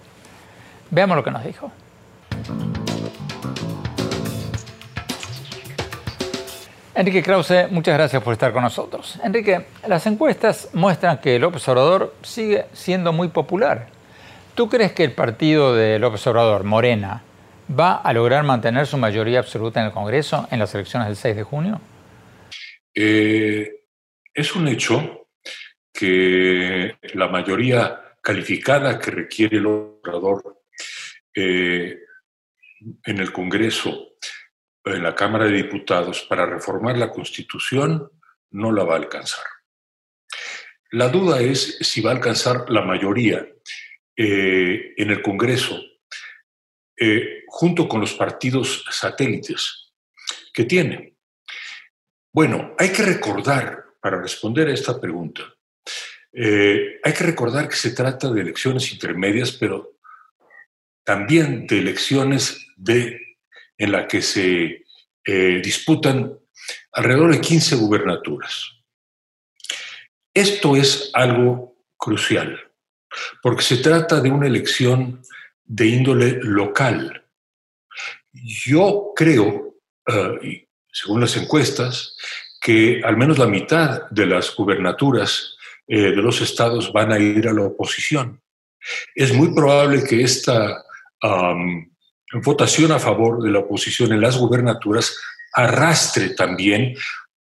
Veamos 0.91 1.15
lo 1.15 1.23
que 1.23 1.31
nos 1.31 1.45
dijo. 1.45 1.71
Enrique 6.97 7.21
Krause, 7.21 7.67
muchas 7.69 7.93
gracias 7.93 8.23
por 8.23 8.33
estar 8.33 8.51
con 8.51 8.63
nosotros. 8.63 9.19
Enrique, 9.23 9.67
las 9.87 10.07
encuestas 10.07 10.69
muestran 10.73 11.19
que 11.19 11.37
López 11.37 11.67
Obrador 11.67 12.15
sigue 12.23 12.65
siendo 12.73 13.13
muy 13.13 13.27
popular. 13.27 13.89
¿Tú 14.55 14.67
crees 14.67 14.93
que 14.93 15.03
el 15.03 15.11
partido 15.11 15.75
de 15.75 15.99
López 15.99 16.25
Obrador, 16.25 16.63
Morena, 16.63 17.21
va 17.69 17.97
a 17.97 18.13
lograr 18.13 18.43
mantener 18.43 18.87
su 18.87 18.97
mayoría 18.97 19.37
absoluta 19.37 19.79
en 19.79 19.85
el 19.85 19.91
Congreso 19.91 20.47
en 20.49 20.57
las 20.57 20.73
elecciones 20.73 21.07
del 21.07 21.17
6 21.17 21.35
de 21.35 21.43
junio? 21.43 21.79
Eh, 22.95 23.83
es 24.33 24.55
un 24.55 24.67
hecho 24.67 25.27
que 25.93 26.95
la 27.13 27.27
mayoría 27.27 28.15
calificada 28.21 28.97
que 28.97 29.11
requiere 29.11 29.57
el 29.57 29.67
Obrador 29.67 30.63
eh, 31.35 31.99
en 33.05 33.17
el 33.19 33.31
Congreso 33.31 34.07
en 34.93 35.03
la 35.03 35.15
Cámara 35.15 35.45
de 35.45 35.51
Diputados 35.51 36.25
para 36.29 36.45
reformar 36.45 36.97
la 36.97 37.11
Constitución 37.11 38.11
no 38.51 38.71
la 38.71 38.83
va 38.83 38.93
a 38.93 38.97
alcanzar. 38.97 39.45
La 40.91 41.09
duda 41.09 41.41
es 41.41 41.77
si 41.81 42.01
va 42.01 42.11
a 42.11 42.15
alcanzar 42.15 42.69
la 42.69 42.81
mayoría 42.81 43.45
eh, 44.15 44.93
en 44.95 45.09
el 45.09 45.21
Congreso, 45.21 45.81
eh, 46.99 47.43
junto 47.47 47.87
con 47.87 48.01
los 48.01 48.13
partidos 48.13 48.85
satélites 48.89 49.93
que 50.53 50.63
tiene. 50.63 51.15
Bueno, 52.33 52.75
hay 52.77 52.91
que 52.91 53.03
recordar, 53.03 53.83
para 54.01 54.21
responder 54.21 54.69
a 54.69 54.73
esta 54.73 54.99
pregunta, 54.99 55.43
eh, 56.31 56.99
hay 57.03 57.13
que 57.13 57.23
recordar 57.23 57.67
que 57.67 57.75
se 57.75 57.91
trata 57.91 58.31
de 58.31 58.41
elecciones 58.41 58.91
intermedias, 58.91 59.51
pero 59.51 59.97
también 61.03 61.67
de 61.67 61.79
elecciones 61.79 62.66
de 62.77 63.19
en 63.77 63.91
la 63.91 64.07
que 64.07 64.21
se 64.21 64.85
eh, 65.25 65.61
disputan 65.63 66.39
alrededor 66.93 67.31
de 67.31 67.41
15 67.41 67.75
gubernaturas. 67.75 68.71
Esto 70.33 70.75
es 70.75 71.11
algo 71.13 71.75
crucial, 71.97 72.59
porque 73.41 73.63
se 73.63 73.77
trata 73.77 74.21
de 74.21 74.31
una 74.31 74.47
elección 74.47 75.21
de 75.63 75.87
índole 75.87 76.39
local. 76.41 77.25
Yo 78.31 79.13
creo, 79.15 79.75
eh, 80.07 80.67
según 80.91 81.21
las 81.21 81.35
encuestas, 81.37 82.15
que 82.61 83.01
al 83.03 83.17
menos 83.17 83.37
la 83.37 83.47
mitad 83.47 84.09
de 84.09 84.25
las 84.25 84.55
gubernaturas 84.55 85.57
eh, 85.87 86.11
de 86.11 86.21
los 86.21 86.41
estados 86.41 86.91
van 86.91 87.11
a 87.11 87.19
ir 87.19 87.47
a 87.47 87.53
la 87.53 87.63
oposición. 87.63 88.41
Es 89.15 89.33
muy 89.33 89.53
probable 89.53 90.03
que 90.03 90.21
esta 90.21 90.83
votación 92.33 92.91
a 92.91 92.99
favor 92.99 93.41
de 93.41 93.51
la 93.51 93.59
oposición 93.59 94.11
en 94.13 94.21
las 94.21 94.37
gubernaturas 94.37 95.17
arrastre 95.53 96.29
también 96.31 96.95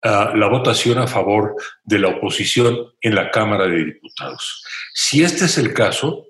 la 0.05 0.49
votación 0.49 0.99
a 0.99 1.07
favor 1.07 1.57
de 1.83 1.99
la 1.99 2.09
oposición 2.09 2.93
en 3.01 3.15
la 3.15 3.31
Cámara 3.31 3.67
de 3.67 3.85
Diputados. 3.85 4.63
Si 4.93 5.23
este 5.23 5.47
es 5.47 5.57
el 5.57 5.73
caso, 5.73 6.27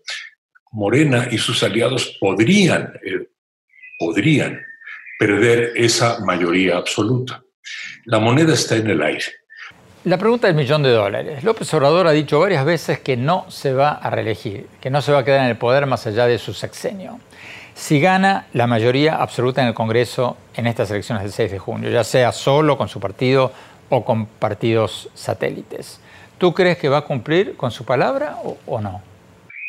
Morena 0.70 1.28
y 1.30 1.38
sus 1.38 1.62
aliados 1.62 2.16
podrían, 2.20 2.92
eh, 3.04 3.28
podrían 3.98 4.60
perder 5.18 5.72
esa 5.74 6.20
mayoría 6.20 6.76
absoluta. 6.76 7.42
La 8.04 8.20
moneda 8.20 8.54
está 8.54 8.76
en 8.76 8.90
el 8.90 9.02
aire. 9.02 9.24
La 10.04 10.18
pregunta 10.18 10.46
del 10.46 10.56
millón 10.56 10.82
de 10.82 10.90
dólares. 10.90 11.42
López 11.42 11.72
Obrador 11.74 12.06
ha 12.06 12.12
dicho 12.12 12.38
varias 12.38 12.64
veces 12.64 13.00
que 13.00 13.16
no 13.16 13.50
se 13.50 13.72
va 13.72 13.92
a 13.92 14.10
reelegir, 14.10 14.66
que 14.80 14.90
no 14.90 15.00
se 15.00 15.12
va 15.12 15.20
a 15.20 15.24
quedar 15.24 15.40
en 15.40 15.50
el 15.50 15.56
poder 15.56 15.86
más 15.86 16.06
allá 16.06 16.26
de 16.26 16.38
su 16.38 16.52
sexenio. 16.52 17.20
Si 17.74 18.00
gana 18.00 18.46
la 18.52 18.66
mayoría 18.66 19.16
absoluta 19.16 19.60
en 19.60 19.68
el 19.68 19.74
Congreso 19.74 20.36
en 20.54 20.66
estas 20.66 20.90
elecciones 20.90 21.24
del 21.24 21.32
6 21.32 21.52
de 21.52 21.58
junio, 21.58 21.90
ya 21.90 22.04
sea 22.04 22.30
solo 22.30 22.78
con 22.78 22.88
su 22.88 23.00
partido 23.00 23.52
o 23.88 24.04
con 24.04 24.26
partidos 24.26 25.10
satélites, 25.14 26.00
¿tú 26.38 26.54
crees 26.54 26.78
que 26.78 26.88
va 26.88 26.98
a 26.98 27.04
cumplir 27.04 27.56
con 27.56 27.70
su 27.70 27.84
palabra 27.84 28.36
o, 28.66 28.80
no? 28.80 29.02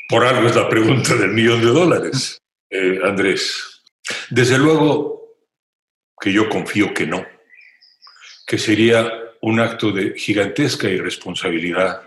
Por 0.08 0.24
algo 0.24 0.48
es 0.48 0.56
la 0.56 0.70
pregunta 0.70 1.16
del 1.16 1.32
millón 1.32 1.62
de 1.62 1.68
dólares, 1.68 2.40
eh, 2.70 3.00
Andrés. 3.04 3.82
Desde 4.30 4.60
luego 4.60 5.16
que 6.20 6.32
yo 6.32 6.48
confío 6.48 6.94
que 6.94 7.08
no, 7.08 7.26
que 8.46 8.60
sería 8.60 9.12
un 9.42 9.60
acto 9.60 9.92
de 9.92 10.14
gigantesca 10.18 10.88
irresponsabilidad 10.88 12.02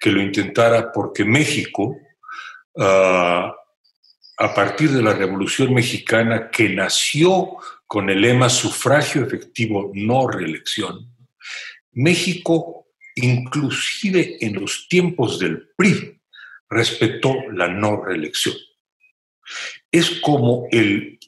que 0.00 0.10
lo 0.10 0.20
intentara 0.20 0.92
porque 0.92 1.24
México, 1.24 1.96
ah, 2.78 3.54
a 4.38 4.54
partir 4.54 4.90
de 4.90 5.02
la 5.02 5.14
Revolución 5.14 5.72
Mexicana, 5.74 6.50
que 6.50 6.68
nació 6.68 7.56
con 7.86 8.10
el 8.10 8.20
lema 8.20 8.48
sufragio 8.48 9.24
efectivo, 9.24 9.90
no 9.94 10.26
reelección, 10.26 11.14
México, 11.92 12.86
inclusive 13.14 14.38
en 14.40 14.54
los 14.54 14.88
tiempos 14.88 15.38
del 15.38 15.68
PRI, 15.76 16.20
respetó 16.70 17.34
la 17.52 17.68
no 17.68 18.02
reelección. 18.02 18.54
Es 19.90 20.20
como 20.20 20.66
el 20.70 21.18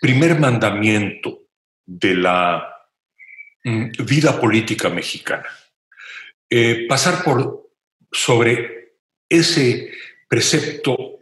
primer 0.00 0.38
mandamiento 0.38 1.48
de 1.84 2.14
la 2.14 2.72
Mm, 3.64 3.90
vida 4.04 4.40
política 4.40 4.88
mexicana. 4.88 5.46
Eh, 6.50 6.86
pasar 6.88 7.22
por 7.22 7.70
sobre 8.10 8.96
ese 9.28 9.92
precepto 10.28 11.18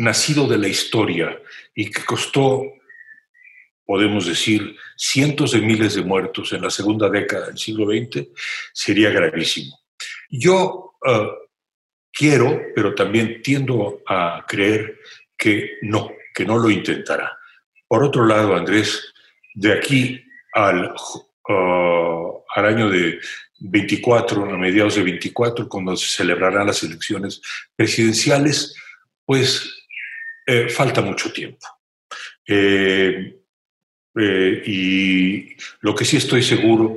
nacido 0.00 0.46
de 0.46 0.58
la 0.58 0.68
historia 0.68 1.40
y 1.74 1.90
que 1.90 2.04
costó, 2.04 2.62
podemos 3.84 4.26
decir, 4.26 4.76
cientos 4.96 5.52
de 5.52 5.60
miles 5.60 5.94
de 5.94 6.02
muertos 6.02 6.52
en 6.52 6.62
la 6.62 6.70
segunda 6.70 7.08
década 7.08 7.46
del 7.46 7.58
siglo 7.58 7.86
XX, 7.86 8.28
sería 8.72 9.10
gravísimo. 9.10 9.78
Yo 10.28 10.94
eh, 11.06 11.28
quiero, 12.12 12.60
pero 12.74 12.94
también 12.94 13.42
tiendo 13.42 14.02
a 14.06 14.44
creer 14.46 14.98
que 15.36 15.78
no, 15.82 16.10
que 16.34 16.44
no 16.44 16.58
lo 16.58 16.70
intentará. 16.70 17.36
Por 17.86 18.04
otro 18.04 18.24
lado, 18.26 18.54
Andrés, 18.54 19.12
de 19.54 19.72
aquí 19.72 20.24
al 20.54 20.94
Uh, 21.50 22.44
al 22.54 22.64
año 22.64 22.88
de 22.90 23.18
24, 23.58 24.44
a 24.44 24.56
mediados 24.56 24.94
de 24.94 25.02
24, 25.02 25.68
cuando 25.68 25.96
se 25.96 26.06
celebrarán 26.06 26.68
las 26.68 26.84
elecciones 26.84 27.42
presidenciales, 27.74 28.76
pues 29.24 29.79
eh, 30.52 30.68
falta 30.68 31.00
mucho 31.00 31.32
tiempo. 31.32 31.64
Eh, 32.44 33.40
eh, 34.18 34.62
y 34.66 35.56
lo 35.82 35.94
que 35.94 36.04
sí 36.04 36.16
estoy 36.16 36.42
seguro, 36.42 36.96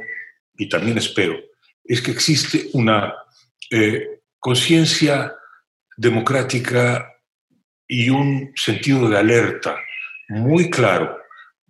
y 0.57 0.67
también 0.67 0.97
espero, 0.97 1.39
es 1.83 2.01
que 2.01 2.09
existe 2.09 2.69
una 2.73 3.13
conciencia 4.39 5.35
democrática 5.95 7.13
y 7.87 8.09
un 8.09 8.51
sentido 8.55 9.07
de 9.07 9.17
alerta 9.19 9.77
muy 10.29 10.71
claro 10.71 11.19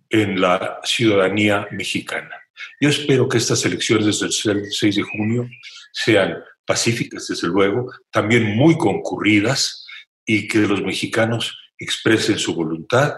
en 0.08 0.40
la 0.40 0.80
ciudadanía 0.84 1.68
mexicana. 1.70 2.34
Yo 2.80 2.88
espero 2.88 3.28
que 3.28 3.38
estas 3.38 3.62
elecciones 3.66 4.06
desde 4.06 4.52
el 4.52 4.72
6 4.72 4.96
de 4.96 5.02
junio 5.02 5.48
sean 5.92 6.36
pacíficas, 6.64 7.28
desde 7.28 7.48
luego, 7.48 7.92
también 8.10 8.56
muy 8.56 8.78
concurridas 8.78 9.86
y 10.24 10.48
que 10.48 10.60
los 10.60 10.82
mexicanos 10.82 11.58
expresen 11.84 12.38
su 12.38 12.54
voluntad 12.54 13.14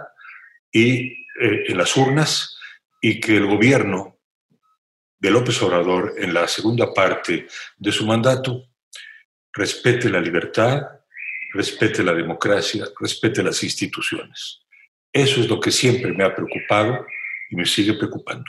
y, 0.71 1.13
eh, 1.41 1.65
en 1.69 1.79
las 1.79 1.97
urnas 1.97 2.59
y 3.01 3.21
que 3.21 3.37
el 3.37 3.47
gobierno 3.47 4.19
de 5.19 5.31
López 5.31 5.61
Obrador 5.63 6.15
en 6.19 6.35
la 6.35 6.47
segunda 6.47 6.93
parte 6.93 7.47
de 7.77 7.93
su 7.93 8.07
mandato 8.07 8.69
respete 9.53 10.11
la 10.11 10.21
libertad, 10.21 10.83
respete 11.55 12.03
la 12.03 12.13
democracia, 12.13 12.85
respete 13.01 13.43
las 13.43 13.63
instituciones. 13.63 14.61
Eso 15.13 15.41
es 15.41 15.49
lo 15.49 15.59
que 15.59 15.71
siempre 15.71 16.13
me 16.13 16.25
ha 16.25 16.35
preocupado 16.35 17.07
y 17.51 17.57
me 17.57 17.65
sigue 17.65 17.95
preocupando. 17.95 18.45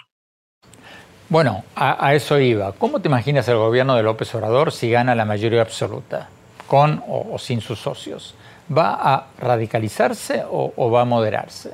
Bueno, 1.30 1.66
a, 1.76 2.14
eso 2.14 2.40
iba. 2.40 2.72
¿Cómo 2.74 3.02
te 3.02 3.10
imaginas 3.10 3.48
el 3.50 3.58
gobierno 3.58 3.96
de 3.96 4.04
López 4.04 4.34
Obrador 4.36 4.72
si 4.72 4.90
gana 4.90 5.14
la 5.14 5.26
mayoría 5.26 5.62
absoluta, 5.62 6.30
con 6.68 7.04
o, 7.06 7.38
sin 7.38 7.60
sus 7.60 7.80
socios? 7.80 8.36
¿Va 8.76 8.96
a 9.00 9.32
radicalizarse 9.40 10.44
o, 10.50 10.92
va 10.92 11.02
a 11.02 11.06
moderarse? 11.06 11.72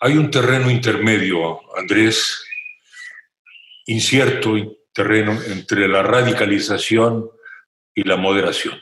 Hay 0.00 0.16
un 0.16 0.30
terreno 0.30 0.70
intermedio, 0.70 1.60
Andrés, 1.76 2.42
incierto 3.86 4.56
terreno 4.92 5.32
entre 5.46 5.88
la 5.88 6.02
radicalización 6.02 7.30
y 7.94 8.04
la 8.04 8.16
moderación. 8.16 8.80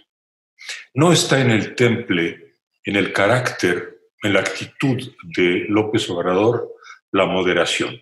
No 0.94 1.12
está 1.12 1.40
en 1.40 1.50
el 1.50 1.74
temple, 1.74 2.54
en 2.84 2.96
el 2.96 3.12
carácter, 3.12 4.00
en 4.22 4.32
la 4.34 4.40
actitud 4.40 5.12
de 5.22 5.66
López 5.68 6.08
Obrador, 6.10 6.68
la 7.12 7.26
moderación. 7.26 8.00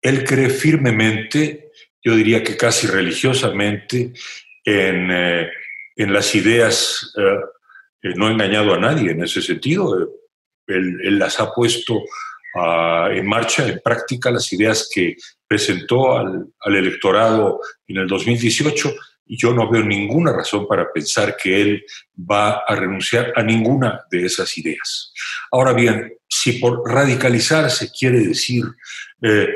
Él 0.00 0.24
cree 0.24 0.50
firmemente, 0.50 1.72
yo 2.02 2.14
diría 2.14 2.42
que 2.42 2.56
casi 2.56 2.86
religiosamente, 2.86 4.12
en, 4.64 5.10
eh, 5.10 5.50
las 5.96 6.34
ideas, 6.34 7.12
eh, 7.16 7.38
no 8.14 8.26
ha 8.26 8.32
engañado 8.32 8.74
a 8.74 8.78
nadie 8.78 9.10
en 9.10 9.22
ese 9.22 9.42
sentido, 9.42 10.08
él, 10.66 11.18
las 11.18 11.40
ha 11.40 11.52
puesto 11.52 12.02
ah, 12.56 13.08
en 13.12 13.26
marcha, 13.26 13.66
en 13.66 13.80
práctica, 13.82 14.30
las 14.30 14.52
ideas 14.52 14.88
que 14.92 15.16
presentó 15.46 16.16
al, 16.16 16.46
al 16.60 16.76
electorado 16.76 17.60
en 17.86 17.98
el 17.98 18.06
2018 18.06 18.94
y 19.26 19.36
yo 19.36 19.52
no 19.52 19.68
veo 19.68 19.82
ninguna 19.82 20.32
razón 20.32 20.66
para 20.66 20.92
pensar 20.92 21.36
que 21.36 21.60
él 21.60 21.84
va 22.18 22.62
a 22.66 22.74
renunciar 22.76 23.32
a 23.34 23.42
ninguna 23.42 24.04
de 24.10 24.24
esas 24.24 24.56
ideas. 24.56 25.12
Ahora 25.50 25.72
bien, 25.72 26.12
si 26.28 26.52
por 26.52 26.82
radicalizarse 26.88 27.90
quiere 27.90 28.20
decir 28.20 28.64
eh, 29.22 29.52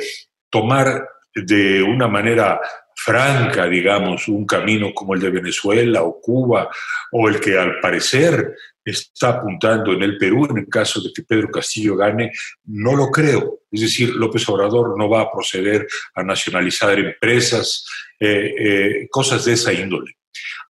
tomar 0.51 1.09
de 1.35 1.83
una 1.83 2.09
manera 2.09 2.61
franca, 3.03 3.67
digamos, 3.67 4.29
un 4.29 4.45
camino 4.45 4.93
como 4.93 5.15
el 5.15 5.21
de 5.21 5.31
Venezuela 5.31 6.03
o 6.03 6.21
Cuba, 6.21 6.69
o 7.13 7.29
el 7.29 7.41
que 7.41 7.59
al 7.59 7.81
parecer 7.81 8.55
está 8.85 9.31
apuntando 9.31 9.93
en 9.93 10.03
el 10.03 10.19
Perú, 10.19 10.47
en 10.51 10.59
el 10.59 10.69
caso 10.69 11.01
de 11.01 11.11
que 11.15 11.23
Pedro 11.23 11.51
Castillo 11.51 11.97
gane, 11.97 12.31
no 12.65 12.95
lo 12.95 13.11
creo. 13.11 13.61
Es 13.71 13.81
decir, 13.81 14.11
López 14.15 14.47
Obrador 14.51 14.99
no 14.99 15.09
va 15.09 15.23
a 15.23 15.33
proceder 15.33 15.87
a 16.15 16.23
nacionalizar 16.23 16.99
empresas, 16.99 17.87
eh, 18.19 18.55
eh, 18.59 19.09
cosas 19.11 19.47
de 19.47 19.55
esa 19.55 19.73
índole. 19.73 20.19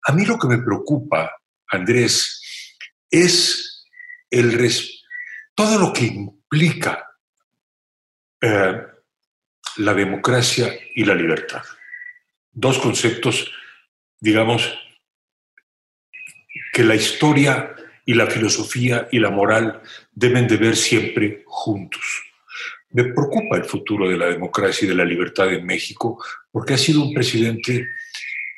A 0.07 0.13
mí 0.13 0.25
lo 0.25 0.37
que 0.37 0.47
me 0.47 0.59
preocupa, 0.59 1.31
Andrés, 1.67 2.77
es 3.09 3.87
el 4.29 4.71
todo 5.53 5.77
lo 5.77 5.91
que 5.91 6.05
implica 6.05 7.05
eh, 8.39 8.81
la 9.77 9.93
democracia 9.93 10.73
y 10.95 11.03
la 11.03 11.13
libertad. 11.13 11.61
Dos 12.53 12.79
conceptos, 12.79 13.51
digamos, 14.19 14.77
que 16.73 16.83
la 16.83 16.95
historia 16.95 17.75
y 18.05 18.13
la 18.13 18.27
filosofía 18.27 19.07
y 19.11 19.19
la 19.19 19.29
moral 19.29 19.81
deben 20.11 20.47
de 20.47 20.57
ver 20.57 20.75
siempre 20.75 21.43
juntos. 21.45 22.23
Me 22.89 23.05
preocupa 23.05 23.55
el 23.55 23.63
futuro 23.63 24.09
de 24.09 24.17
la 24.17 24.25
democracia 24.25 24.85
y 24.85 24.89
de 24.89 24.95
la 24.95 25.05
libertad 25.05 25.53
en 25.53 25.65
México 25.65 26.21
porque 26.51 26.73
ha 26.73 26.77
sido 26.77 27.01
un 27.01 27.13
presidente 27.13 27.87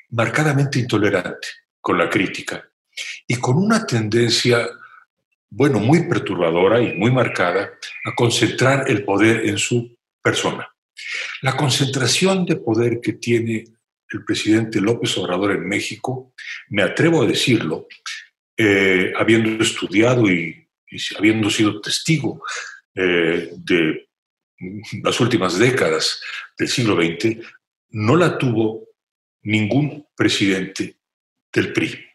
marcadamente 0.10 0.79
intolerante 0.79 1.47
con 1.79 1.97
la 1.97 2.10
crítica 2.10 2.67
y 3.27 3.36
con 3.36 3.58
una 3.58 3.86
tendencia, 3.86 4.67
bueno, 5.49 5.79
muy 5.79 6.08
perturbadora 6.08 6.82
y 6.82 6.95
muy 6.95 7.12
marcada 7.12 7.71
a 8.06 8.15
concentrar 8.15 8.89
el 8.89 9.03
poder 9.03 9.45
en 9.45 9.58
su 9.58 9.95
persona. 10.21 10.67
La 11.41 11.56
concentración 11.58 12.45
de 12.45 12.56
poder 12.56 12.99
que 13.01 13.13
tiene 13.13 13.65
el 14.13 14.26
presidente 14.26 14.82
López 14.82 15.17
Obrador 15.17 15.52
en 15.52 15.67
México, 15.67 16.34
me 16.69 16.84
atrevo 16.84 17.23
a 17.23 17.28
decirlo, 17.28 17.88
eh, 18.58 19.13
habiendo 19.17 19.63
estudiado 19.63 20.30
y, 20.30 20.67
habiendo 21.17 21.49
sido 21.49 21.82
testigo 21.82 22.43
eh, 22.93 23.49
de 23.58 24.08
las 25.02 25.19
últimas 25.19 25.58
décadas 25.58 26.21
del 26.58 26.67
siglo 26.67 26.95
XX, 26.95 27.38
no 27.89 28.15
la 28.15 28.38
tuvo 28.38 28.89
ningún 29.41 30.08
presidente 30.15 30.97
del 31.52 31.73
PRI. 31.73 32.06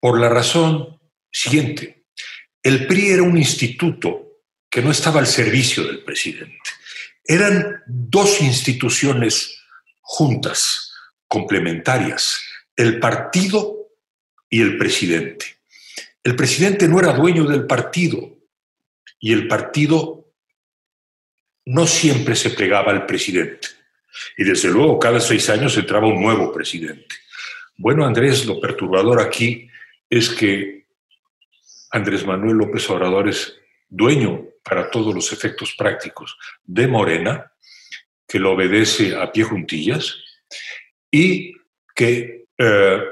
Por 0.00 0.18
la 0.18 0.28
razón 0.28 1.00
siguiente, 1.30 2.06
el 2.62 2.86
PRI 2.86 3.10
era 3.10 3.22
un 3.22 3.36
instituto 3.36 4.40
que 4.70 4.82
no 4.82 4.90
estaba 4.90 5.20
al 5.20 5.26
servicio 5.26 5.84
del 5.84 6.02
presidente. 6.02 6.58
Eran 7.24 7.82
dos 7.86 8.40
instituciones 8.40 9.62
juntas, 10.00 10.91
complementarias, 11.32 12.44
el 12.76 13.00
partido 13.00 13.88
y 14.50 14.60
el 14.60 14.76
presidente. 14.76 15.46
El 16.22 16.36
presidente 16.36 16.86
no 16.86 16.98
era 16.98 17.14
dueño 17.14 17.44
del 17.44 17.66
partido 17.66 18.36
y 19.18 19.32
el 19.32 19.48
partido 19.48 20.26
no 21.64 21.86
siempre 21.86 22.36
se 22.36 22.50
plegaba 22.50 22.92
al 22.92 23.06
presidente. 23.06 23.68
Y 24.36 24.44
desde 24.44 24.68
luego 24.68 24.98
cada 24.98 25.20
seis 25.20 25.48
años 25.48 25.74
entraba 25.78 26.06
un 26.06 26.20
nuevo 26.22 26.52
presidente. 26.52 27.14
Bueno, 27.78 28.04
Andrés, 28.04 28.44
lo 28.44 28.60
perturbador 28.60 29.18
aquí 29.18 29.70
es 30.10 30.28
que 30.28 30.84
Andrés 31.92 32.26
Manuel 32.26 32.58
López 32.58 32.90
Obrador 32.90 33.30
es 33.30 33.56
dueño 33.88 34.48
para 34.62 34.90
todos 34.90 35.14
los 35.14 35.32
efectos 35.32 35.74
prácticos 35.78 36.36
de 36.62 36.88
Morena, 36.88 37.52
que 38.28 38.38
lo 38.38 38.52
obedece 38.52 39.16
a 39.16 39.32
pie 39.32 39.44
juntillas 39.44 40.18
y 41.12 41.54
que 41.94 42.46
eh, 42.58 43.02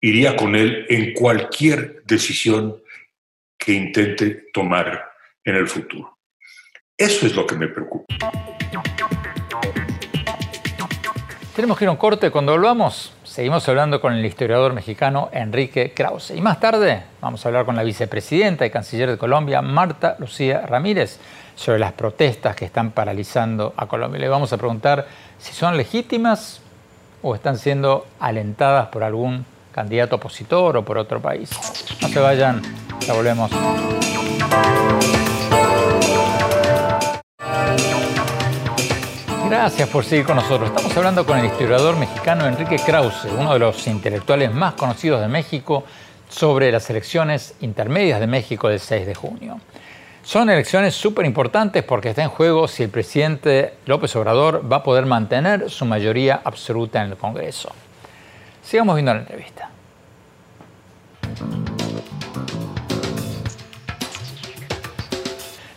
iría 0.00 0.36
con 0.36 0.54
él 0.54 0.86
en 0.88 1.12
cualquier 1.12 2.02
decisión 2.04 2.80
que 3.58 3.72
intente 3.72 4.46
tomar 4.54 5.10
en 5.44 5.56
el 5.56 5.66
futuro. 5.66 6.18
Eso 6.96 7.26
es 7.26 7.34
lo 7.34 7.46
que 7.46 7.56
me 7.56 7.68
preocupa. 7.68 8.06
Tenemos 11.54 11.76
que 11.76 11.84
ir 11.84 11.88
a 11.88 11.90
un 11.90 11.96
corte. 11.96 12.30
Cuando 12.30 12.52
volvamos, 12.52 13.12
seguimos 13.24 13.68
hablando 13.68 14.00
con 14.00 14.12
el 14.14 14.24
historiador 14.24 14.74
mexicano 14.74 15.28
Enrique 15.32 15.92
Krause. 15.92 16.30
Y 16.30 16.40
más 16.40 16.60
tarde 16.60 17.02
vamos 17.20 17.44
a 17.44 17.48
hablar 17.48 17.64
con 17.64 17.74
la 17.74 17.82
vicepresidenta 17.82 18.64
y 18.64 18.70
canciller 18.70 19.10
de 19.10 19.18
Colombia, 19.18 19.60
Marta 19.60 20.14
Lucía 20.20 20.64
Ramírez, 20.64 21.18
sobre 21.56 21.80
las 21.80 21.94
protestas 21.94 22.54
que 22.54 22.64
están 22.64 22.92
paralizando 22.92 23.74
a 23.76 23.88
Colombia. 23.88 24.20
Le 24.20 24.28
vamos 24.28 24.52
a 24.52 24.56
preguntar 24.56 25.08
si 25.38 25.52
son 25.52 25.76
legítimas 25.76 26.62
o 27.22 27.34
están 27.34 27.58
siendo 27.58 28.06
alentadas 28.20 28.88
por 28.88 29.02
algún 29.02 29.44
candidato 29.72 30.16
opositor 30.16 30.76
o 30.76 30.84
por 30.84 30.98
otro 30.98 31.20
país. 31.20 31.50
No 32.00 32.08
se 32.08 32.18
vayan, 32.18 32.62
ya 33.00 33.14
volvemos. 33.14 33.50
Gracias 39.48 39.88
por 39.88 40.04
seguir 40.04 40.26
con 40.26 40.36
nosotros. 40.36 40.68
Estamos 40.68 40.94
hablando 40.96 41.24
con 41.24 41.38
el 41.38 41.46
historiador 41.46 41.96
mexicano 41.96 42.46
Enrique 42.46 42.76
Krause, 42.84 43.28
uno 43.38 43.54
de 43.54 43.58
los 43.58 43.86
intelectuales 43.86 44.52
más 44.52 44.74
conocidos 44.74 45.22
de 45.22 45.28
México, 45.28 45.84
sobre 46.28 46.70
las 46.70 46.90
elecciones 46.90 47.54
intermedias 47.62 48.20
de 48.20 48.26
México 48.26 48.68
del 48.68 48.78
6 48.78 49.06
de 49.06 49.14
junio. 49.14 49.60
Son 50.28 50.50
elecciones 50.50 50.94
súper 50.94 51.24
importantes 51.24 51.82
porque 51.82 52.10
está 52.10 52.22
en 52.22 52.28
juego 52.28 52.68
si 52.68 52.82
el 52.82 52.90
presidente 52.90 53.76
López 53.86 54.14
Obrador 54.14 54.70
va 54.70 54.76
a 54.76 54.82
poder 54.82 55.06
mantener 55.06 55.70
su 55.70 55.86
mayoría 55.86 56.42
absoluta 56.44 57.02
en 57.02 57.12
el 57.12 57.16
Congreso. 57.16 57.70
Sigamos 58.62 58.96
viendo 58.96 59.14
la 59.14 59.20
entrevista. 59.20 59.70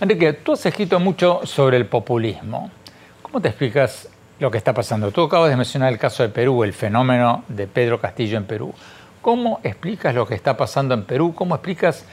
Enrique, 0.01 0.33
tú 0.33 0.51
has 0.51 0.65
escrito 0.65 0.99
mucho 0.99 1.39
sobre 1.45 1.77
el 1.77 1.85
populismo. 1.85 2.71
¿Cómo 3.21 3.39
te 3.39 3.47
explicas 3.47 4.09
lo 4.37 4.51
que 4.51 4.57
está 4.57 4.73
pasando? 4.73 5.11
Tú 5.11 5.21
acabas 5.21 5.49
de 5.49 5.55
mencionar 5.55 5.93
el 5.93 5.97
caso 5.97 6.23
de 6.23 6.29
Perú, 6.29 6.65
el 6.65 6.73
fenómeno 6.73 7.45
de 7.47 7.67
Pedro 7.67 8.01
Castillo 8.01 8.35
en 8.35 8.43
Perú. 8.43 8.73
¿Cómo 9.21 9.61
explicas 9.63 10.13
lo 10.13 10.27
que 10.27 10.35
está 10.35 10.57
pasando 10.57 10.93
en 10.93 11.05
Perú? 11.05 11.33
¿Cómo 11.33 11.55
explicas 11.55 12.05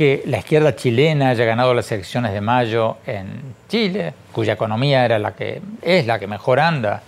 que 0.00 0.22
la 0.24 0.38
izquierda 0.38 0.74
chilena 0.74 1.28
haya 1.28 1.44
ganado 1.44 1.74
las 1.74 1.92
elecciones 1.92 2.32
de 2.32 2.40
mayo 2.40 2.96
en 3.06 3.54
Chile, 3.68 4.14
cuya 4.32 4.54
economía 4.54 5.04
era 5.04 5.18
la 5.18 5.36
que 5.36 5.60
es 5.82 6.06
la 6.06 6.18
que 6.18 6.26
mejor 6.26 6.58
anda 6.58 7.02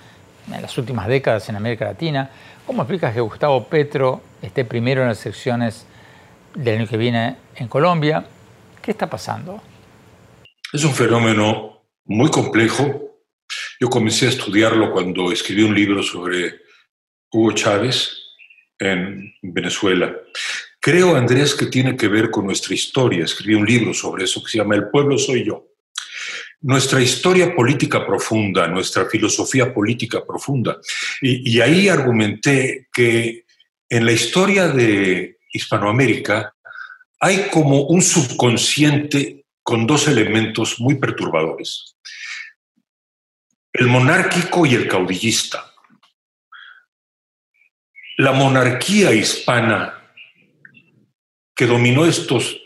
en 0.53 0.61
las 0.61 0.77
últimas 0.77 1.09
décadas 1.09 1.49
en 1.49 1.57
América 1.57 1.87
Latina? 1.87 2.29
¿Cómo 2.67 2.83
explicas 2.83 3.15
que 3.15 3.23
Gustavo 3.23 3.65
Petro 3.65 4.21
esté 4.43 4.67
primero 4.67 5.01
en 5.01 5.09
las 5.09 5.25
elecciones 5.25 5.87
del 6.55 6.81
año 6.81 6.87
que 6.87 6.99
viene 6.99 7.37
en 7.57 7.67
Colombia? 7.67 8.27
¿Qué 8.83 8.91
está 8.91 9.09
pasando? 9.09 9.63
Es 10.71 10.85
un 10.85 10.93
fenómeno 10.93 11.85
muy 12.05 12.31
complejo 12.31 13.13
yo 13.81 13.89
comencé 13.89 14.27
a 14.27 14.29
estudiarlo 14.29 14.93
cuando 14.93 15.33
escribí 15.33 15.63
un 15.63 15.75
libro 15.75 16.03
sobre 16.03 16.61
Hugo 17.33 17.53
Chávez 17.53 18.17
en 18.79 19.35
Venezuela. 19.43 20.15
Creo, 20.83 21.15
Andrés, 21.15 21.55
que 21.55 21.67
tiene 21.67 21.97
que 21.97 22.09
ver 22.09 22.31
con 22.31 22.45
nuestra 22.45 22.75
historia. 22.75 23.25
Escribí 23.25 23.55
un 23.55 23.65
libro 23.65 23.95
sobre 23.95 24.25
eso 24.25 24.43
que 24.43 24.51
se 24.51 24.59
llama 24.59 24.75
El 24.75 24.89
pueblo 24.89 25.17
soy 25.17 25.45
yo. 25.45 25.69
Nuestra 26.63 27.01
historia 27.01 27.55
política 27.55 28.05
profunda, 28.05 28.67
nuestra 28.67 29.07
filosofía 29.07 29.73
política 29.73 30.25
profunda. 30.27 30.79
Y, 31.21 31.53
y 31.53 31.61
ahí 31.61 31.89
argumenté 31.89 32.89
que 32.93 33.45
en 33.89 34.05
la 34.05 34.13
historia 34.13 34.69
de 34.69 35.39
Hispanoamérica 35.53 36.53
hay 37.21 37.49
como 37.53 37.83
un 37.83 38.03
subconsciente 38.03 39.47
con 39.63 39.87
dos 39.87 40.09
elementos 40.09 40.81
muy 40.81 40.97
perturbadores 40.97 41.93
el 43.73 43.87
monárquico 43.87 44.67
y 44.67 44.75
el 44.75 44.87
caudillista. 44.87 45.73
La 48.19 48.33
monarquía 48.33 49.13
hispana 49.13 50.02
que 51.55 51.67
dominó 51.67 52.05
estos 52.07 52.61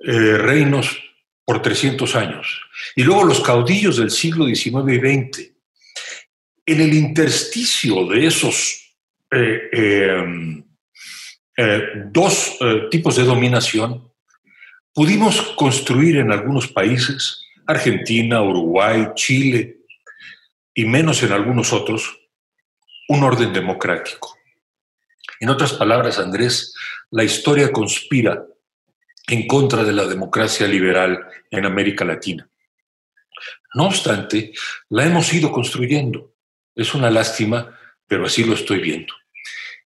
eh, 0.00 0.36
reinos 0.38 0.98
por 1.44 1.62
300 1.62 2.16
años, 2.16 2.60
y 2.96 3.02
luego 3.02 3.24
los 3.24 3.40
caudillos 3.40 3.98
del 3.98 4.10
siglo 4.10 4.46
XIX 4.46 4.92
y 4.92 4.98
XX. 4.98 5.52
En 6.66 6.80
el 6.80 6.92
intersticio 6.94 8.06
de 8.06 8.26
esos 8.26 8.94
eh, 9.30 9.68
em, 9.72 10.64
eh, 11.56 11.82
dos 12.10 12.58
tipos 12.90 13.16
de 13.16 13.22
dominación, 13.22 14.12
pudimos 14.92 15.40
construir 15.56 16.16
en 16.16 16.32
algunos 16.32 16.66
países, 16.66 17.44
Argentina, 17.66 18.42
Uruguay, 18.42 19.08
Chile, 19.14 19.76
y 20.74 20.84
menos 20.84 21.22
en 21.22 21.32
algunos 21.32 21.72
otros, 21.72 22.18
un 23.08 23.22
orden 23.22 23.52
democrático. 23.52 24.35
En 25.40 25.48
otras 25.48 25.72
palabras, 25.72 26.18
Andrés, 26.18 26.74
la 27.10 27.24
historia 27.24 27.72
conspira 27.72 28.44
en 29.28 29.46
contra 29.46 29.84
de 29.84 29.92
la 29.92 30.06
democracia 30.06 30.66
liberal 30.66 31.26
en 31.50 31.66
América 31.66 32.04
Latina. 32.04 32.48
No 33.74 33.86
obstante, 33.86 34.52
la 34.88 35.04
hemos 35.04 35.32
ido 35.34 35.52
construyendo. 35.52 36.32
Es 36.74 36.94
una 36.94 37.10
lástima, 37.10 37.78
pero 38.06 38.26
así 38.26 38.44
lo 38.44 38.54
estoy 38.54 38.80
viendo. 38.80 39.14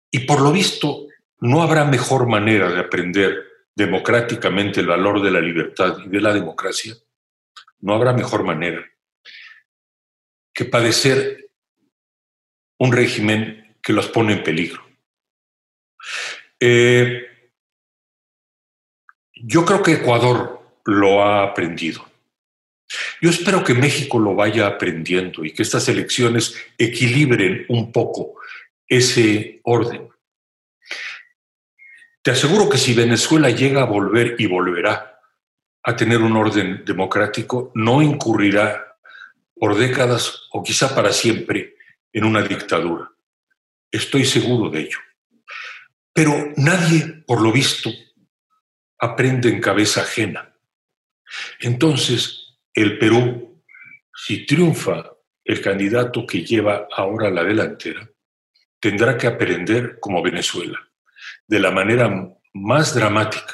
Y 0.09 0.19
por 0.19 0.41
lo 0.41 0.51
visto, 0.51 1.07
no 1.41 1.61
habrá 1.61 1.85
mejor 1.85 2.27
manera 2.27 2.71
de 2.71 2.79
aprender 2.79 3.43
democráticamente 3.75 4.79
el 4.79 4.87
valor 4.87 5.21
de 5.21 5.31
la 5.31 5.41
libertad 5.41 5.97
y 6.03 6.09
de 6.09 6.21
la 6.21 6.33
democracia. 6.33 6.95
No 7.81 7.93
habrá 7.93 8.13
mejor 8.13 8.43
manera 8.43 8.83
que 10.53 10.65
padecer 10.65 11.51
un 12.79 12.93
régimen 12.93 13.77
que 13.83 13.93
los 13.93 14.07
pone 14.07 14.33
en 14.33 14.43
peligro. 14.43 14.84
Eh, 16.59 17.27
yo 19.33 19.65
creo 19.65 19.83
que 19.83 19.93
Ecuador 19.93 20.61
lo 20.85 21.23
ha 21.23 21.43
aprendido. 21.43 22.05
Yo 23.21 23.29
espero 23.29 23.63
que 23.63 23.73
México 23.73 24.19
lo 24.19 24.35
vaya 24.35 24.67
aprendiendo 24.67 25.43
y 25.43 25.51
que 25.51 25.63
estas 25.63 25.87
elecciones 25.89 26.55
equilibren 26.77 27.65
un 27.69 27.91
poco 27.91 28.35
ese 28.87 29.59
orden. 29.63 30.09
Te 32.21 32.31
aseguro 32.31 32.69
que 32.69 32.77
si 32.77 32.93
Venezuela 32.93 33.49
llega 33.49 33.81
a 33.81 33.85
volver 33.85 34.35
y 34.39 34.45
volverá 34.47 35.19
a 35.83 35.95
tener 35.95 36.21
un 36.21 36.35
orden 36.35 36.83
democrático, 36.83 37.71
no 37.75 38.01
incurrirá 38.01 38.97
por 39.55 39.75
décadas 39.75 40.47
o 40.51 40.63
quizá 40.63 40.93
para 40.95 41.11
siempre 41.11 41.75
en 42.11 42.23
una 42.23 42.41
dictadura. 42.41 43.11
Estoy 43.91 44.25
seguro 44.25 44.69
de 44.69 44.81
ello. 44.81 44.97
Pero 46.15 46.53
nadie, 46.55 47.23
por 47.27 47.41
lo 47.41 47.51
visto, 47.51 47.91
aprende 48.97 49.49
en 49.49 49.59
cabeza 49.59 50.01
ajena. 50.01 50.55
Entonces, 51.59 52.57
el 52.73 52.97
Perú, 52.97 53.61
si 54.25 54.45
triunfa 54.45 55.11
el 55.43 55.59
candidato 55.59 56.25
que 56.25 56.45
lleva 56.45 56.87
ahora 56.95 57.29
la 57.29 57.43
delantera, 57.43 58.09
tendrá 58.79 59.17
que 59.17 59.27
aprender 59.27 59.99
como 59.99 60.23
Venezuela, 60.23 60.79
de 61.45 61.59
la 61.59 61.71
manera 61.71 62.09
más 62.53 62.95
dramática 62.95 63.53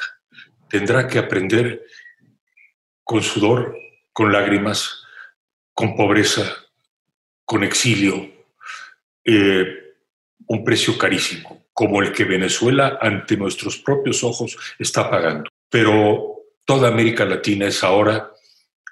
tendrá 0.72 1.06
que 1.06 1.18
aprender 1.18 1.84
con 3.04 3.22
sudor, 3.22 3.76
con 4.10 4.32
lágrimas, 4.32 5.04
con 5.74 5.94
pobreza, 5.94 6.50
con 7.44 7.62
exilio, 7.62 8.32
eh, 9.22 9.66
un 10.46 10.64
precio 10.64 10.96
carísimo, 10.96 11.61
como 11.72 12.02
el 12.02 12.12
que 12.12 12.24
Venezuela 12.24 12.98
ante 13.00 13.36
nuestros 13.36 13.78
propios 13.78 14.22
ojos 14.24 14.56
está 14.78 15.10
pagando. 15.10 15.50
Pero 15.68 16.36
toda 16.64 16.88
América 16.88 17.24
Latina 17.24 17.66
es 17.66 17.82
ahora 17.82 18.30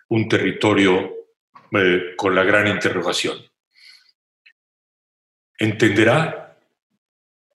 un 0.08 0.28
territorio 0.28 1.14
eh, 1.72 2.14
con 2.16 2.34
la 2.34 2.42
gran 2.42 2.66
interrogación. 2.66 3.38
¿Entenderá? 5.58 6.58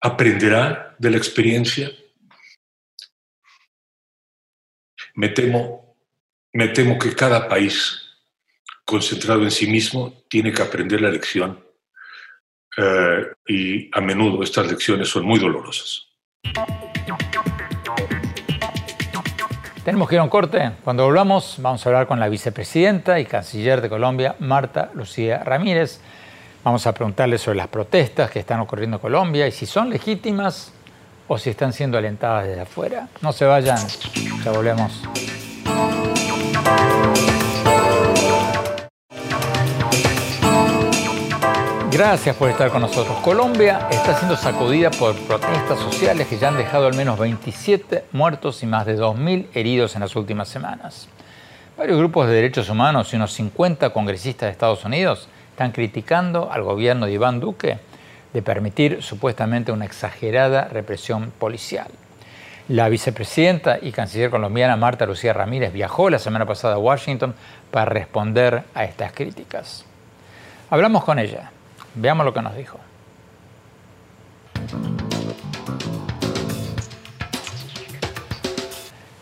¿Aprenderá 0.01 0.95
de 0.99 1.09
la 1.09 1.17
experiencia? 1.17 1.91
Me 5.15 5.29
temo, 5.29 5.97
me 6.53 6.67
temo 6.67 6.99
que 6.99 7.15
cada 7.15 7.47
país 7.47 8.01
concentrado 8.85 9.41
en 9.41 9.51
sí 9.51 9.65
mismo 9.65 10.23
tiene 10.29 10.53
que 10.53 10.61
aprender 10.61 11.01
la 11.01 11.09
lección 11.09 11.64
eh, 12.77 13.27
y 13.47 13.89
a 13.93 14.01
menudo 14.01 14.43
estas 14.43 14.67
lecciones 14.67 15.09
son 15.09 15.25
muy 15.25 15.39
dolorosas. 15.39 16.07
Tenemos 19.83 20.09
que 20.09 20.15
ir 20.15 20.19
a 20.19 20.23
un 20.23 20.29
corte. 20.29 20.71
Cuando 20.83 21.05
volvamos 21.05 21.57
vamos 21.59 21.85
a 21.85 21.89
hablar 21.89 22.07
con 22.07 22.19
la 22.19 22.27
vicepresidenta 22.27 23.19
y 23.19 23.25
canciller 23.25 23.81
de 23.81 23.89
Colombia, 23.89 24.35
Marta 24.39 24.89
Lucía 24.95 25.43
Ramírez. 25.43 26.01
Vamos 26.63 26.88
a 26.88 26.93
preguntarle 26.93 27.38
sobre 27.38 27.57
las 27.57 27.67
protestas 27.67 28.31
que 28.31 28.39
están 28.39 28.59
ocurriendo 28.59 28.97
en 28.97 29.01
Colombia 29.01 29.47
y 29.47 29.51
si 29.51 29.67
son 29.67 29.91
legítimas 29.91 30.73
o 31.27 31.38
si 31.38 31.51
están 31.51 31.73
siendo 31.73 31.99
alentadas 31.99 32.47
desde 32.47 32.61
afuera. 32.61 33.07
No 33.21 33.31
se 33.31 33.45
vayan, 33.45 33.77
ya 34.43 34.51
volvemos. 34.51 35.03
Gracias 41.95 42.36
por 42.36 42.49
estar 42.49 42.71
con 42.71 42.81
nosotros. 42.81 43.17
Colombia 43.19 43.88
está 43.89 44.17
siendo 44.17 44.36
sacudida 44.36 44.91
por 44.91 45.15
protestas 45.15 45.79
sociales 45.79 46.27
que 46.27 46.38
ya 46.38 46.49
han 46.49 46.58
dejado 46.58 46.88
al 46.88 46.93
menos 46.93 47.17
27 47.17 48.03
muertos 48.12 48.62
y 48.63 48.65
más 48.65 48.86
de 48.86 48.97
2.000 48.97 49.45
heridos 49.53 49.95
en 49.95 50.01
las 50.01 50.13
últimas 50.17 50.49
semanas. 50.49 51.08
Varios 51.77 51.97
grupos 51.97 52.27
de 52.27 52.34
derechos 52.34 52.67
humanos 52.67 53.13
y 53.13 53.15
unos 53.15 53.31
50 53.31 53.91
congresistas 53.91 54.47
de 54.47 54.51
Estados 54.51 54.84
Unidos 54.84 55.29
están 55.51 55.71
criticando 55.71 56.51
al 56.51 56.63
gobierno 56.63 57.05
de 57.05 57.13
Iván 57.13 57.39
Duque 57.39 57.77
de 58.34 58.41
permitir 58.41 59.01
supuestamente 59.01 59.71
una 59.71 59.86
exagerada 59.86 60.65
represión 60.65 61.31
policial. 61.39 61.88
La 62.67 62.89
vicepresidenta 62.89 63.79
y 63.81 63.93
canciller 63.93 64.31
colombiana 64.31 64.75
Marta 64.75 65.05
Lucía 65.05 65.31
Ramírez 65.31 65.71
viajó 65.71 66.10
la 66.10 66.19
semana 66.19 66.45
pasada 66.45 66.73
a 66.73 66.77
Washington 66.77 67.36
para 67.71 67.86
responder 67.86 68.63
a 68.73 68.84
estas 68.84 69.13
críticas. 69.13 69.86
Hablamos 70.69 71.05
con 71.05 71.19
ella. 71.19 71.51
Veamos 71.95 72.25
lo 72.25 72.34
que 72.34 72.41
nos 72.41 72.55
dijo. 72.55 72.79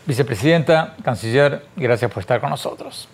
Vicepresidenta, 0.06 0.96
canciller, 1.02 1.64
gracias 1.76 2.10
por 2.10 2.20
estar 2.20 2.40
con 2.40 2.50
nosotros. 2.50 3.08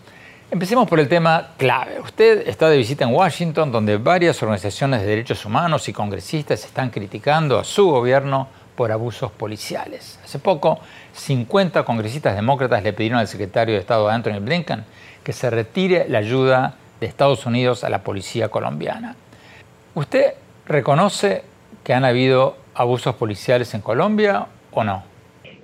Empecemos 0.51 0.88
por 0.88 0.99
el 0.99 1.09
tema 1.09 1.51
clave. 1.57 2.01
Usted 2.01 2.49
está 2.49 2.68
de 2.68 2.77
visita 2.77 3.05
en 3.05 3.14
Washington, 3.14 3.70
donde 3.70 3.99
varias 3.99 4.42
organizaciones 4.42 5.01
de 5.01 5.07
derechos 5.07 5.44
humanos 5.44 5.88
y 5.88 5.92
congresistas 5.92 6.64
están 6.64 6.90
criticando 6.90 7.61
a 7.61 7.62
su 7.62 7.88
gobierno 7.88 8.49
por 8.75 8.90
abusos 8.90 9.31
policiales. 9.31 10.18
Hace 10.25 10.40
poco, 10.40 10.81
50 11.12 11.85
congresistas 11.85 12.35
demócratas 12.35 12.83
le 12.83 12.92
pidieron 12.92 13.20
al 13.20 13.29
secretario 13.29 13.75
de 13.75 13.81
Estado 13.81 14.09
Anthony 14.09 14.40
Blinken 14.40 14.85
que 15.23 15.33
se 15.33 15.51
retire 15.51 16.09
la 16.09 16.18
ayuda 16.18 16.75
de 16.99 17.07
Estados 17.07 17.46
Unidos 17.46 17.85
a 17.85 17.88
la 17.88 18.03
policía 18.03 18.49
colombiana. 18.49 19.14
¿Usted 19.94 20.35
reconoce 20.66 21.42
que 21.85 21.92
han 21.92 22.05
habido 22.05 22.57
abusos 22.74 23.14
policiales 23.16 23.74
en 23.74 23.81
Colombia 23.81 24.46
o 24.70 24.85
no? 24.85 25.03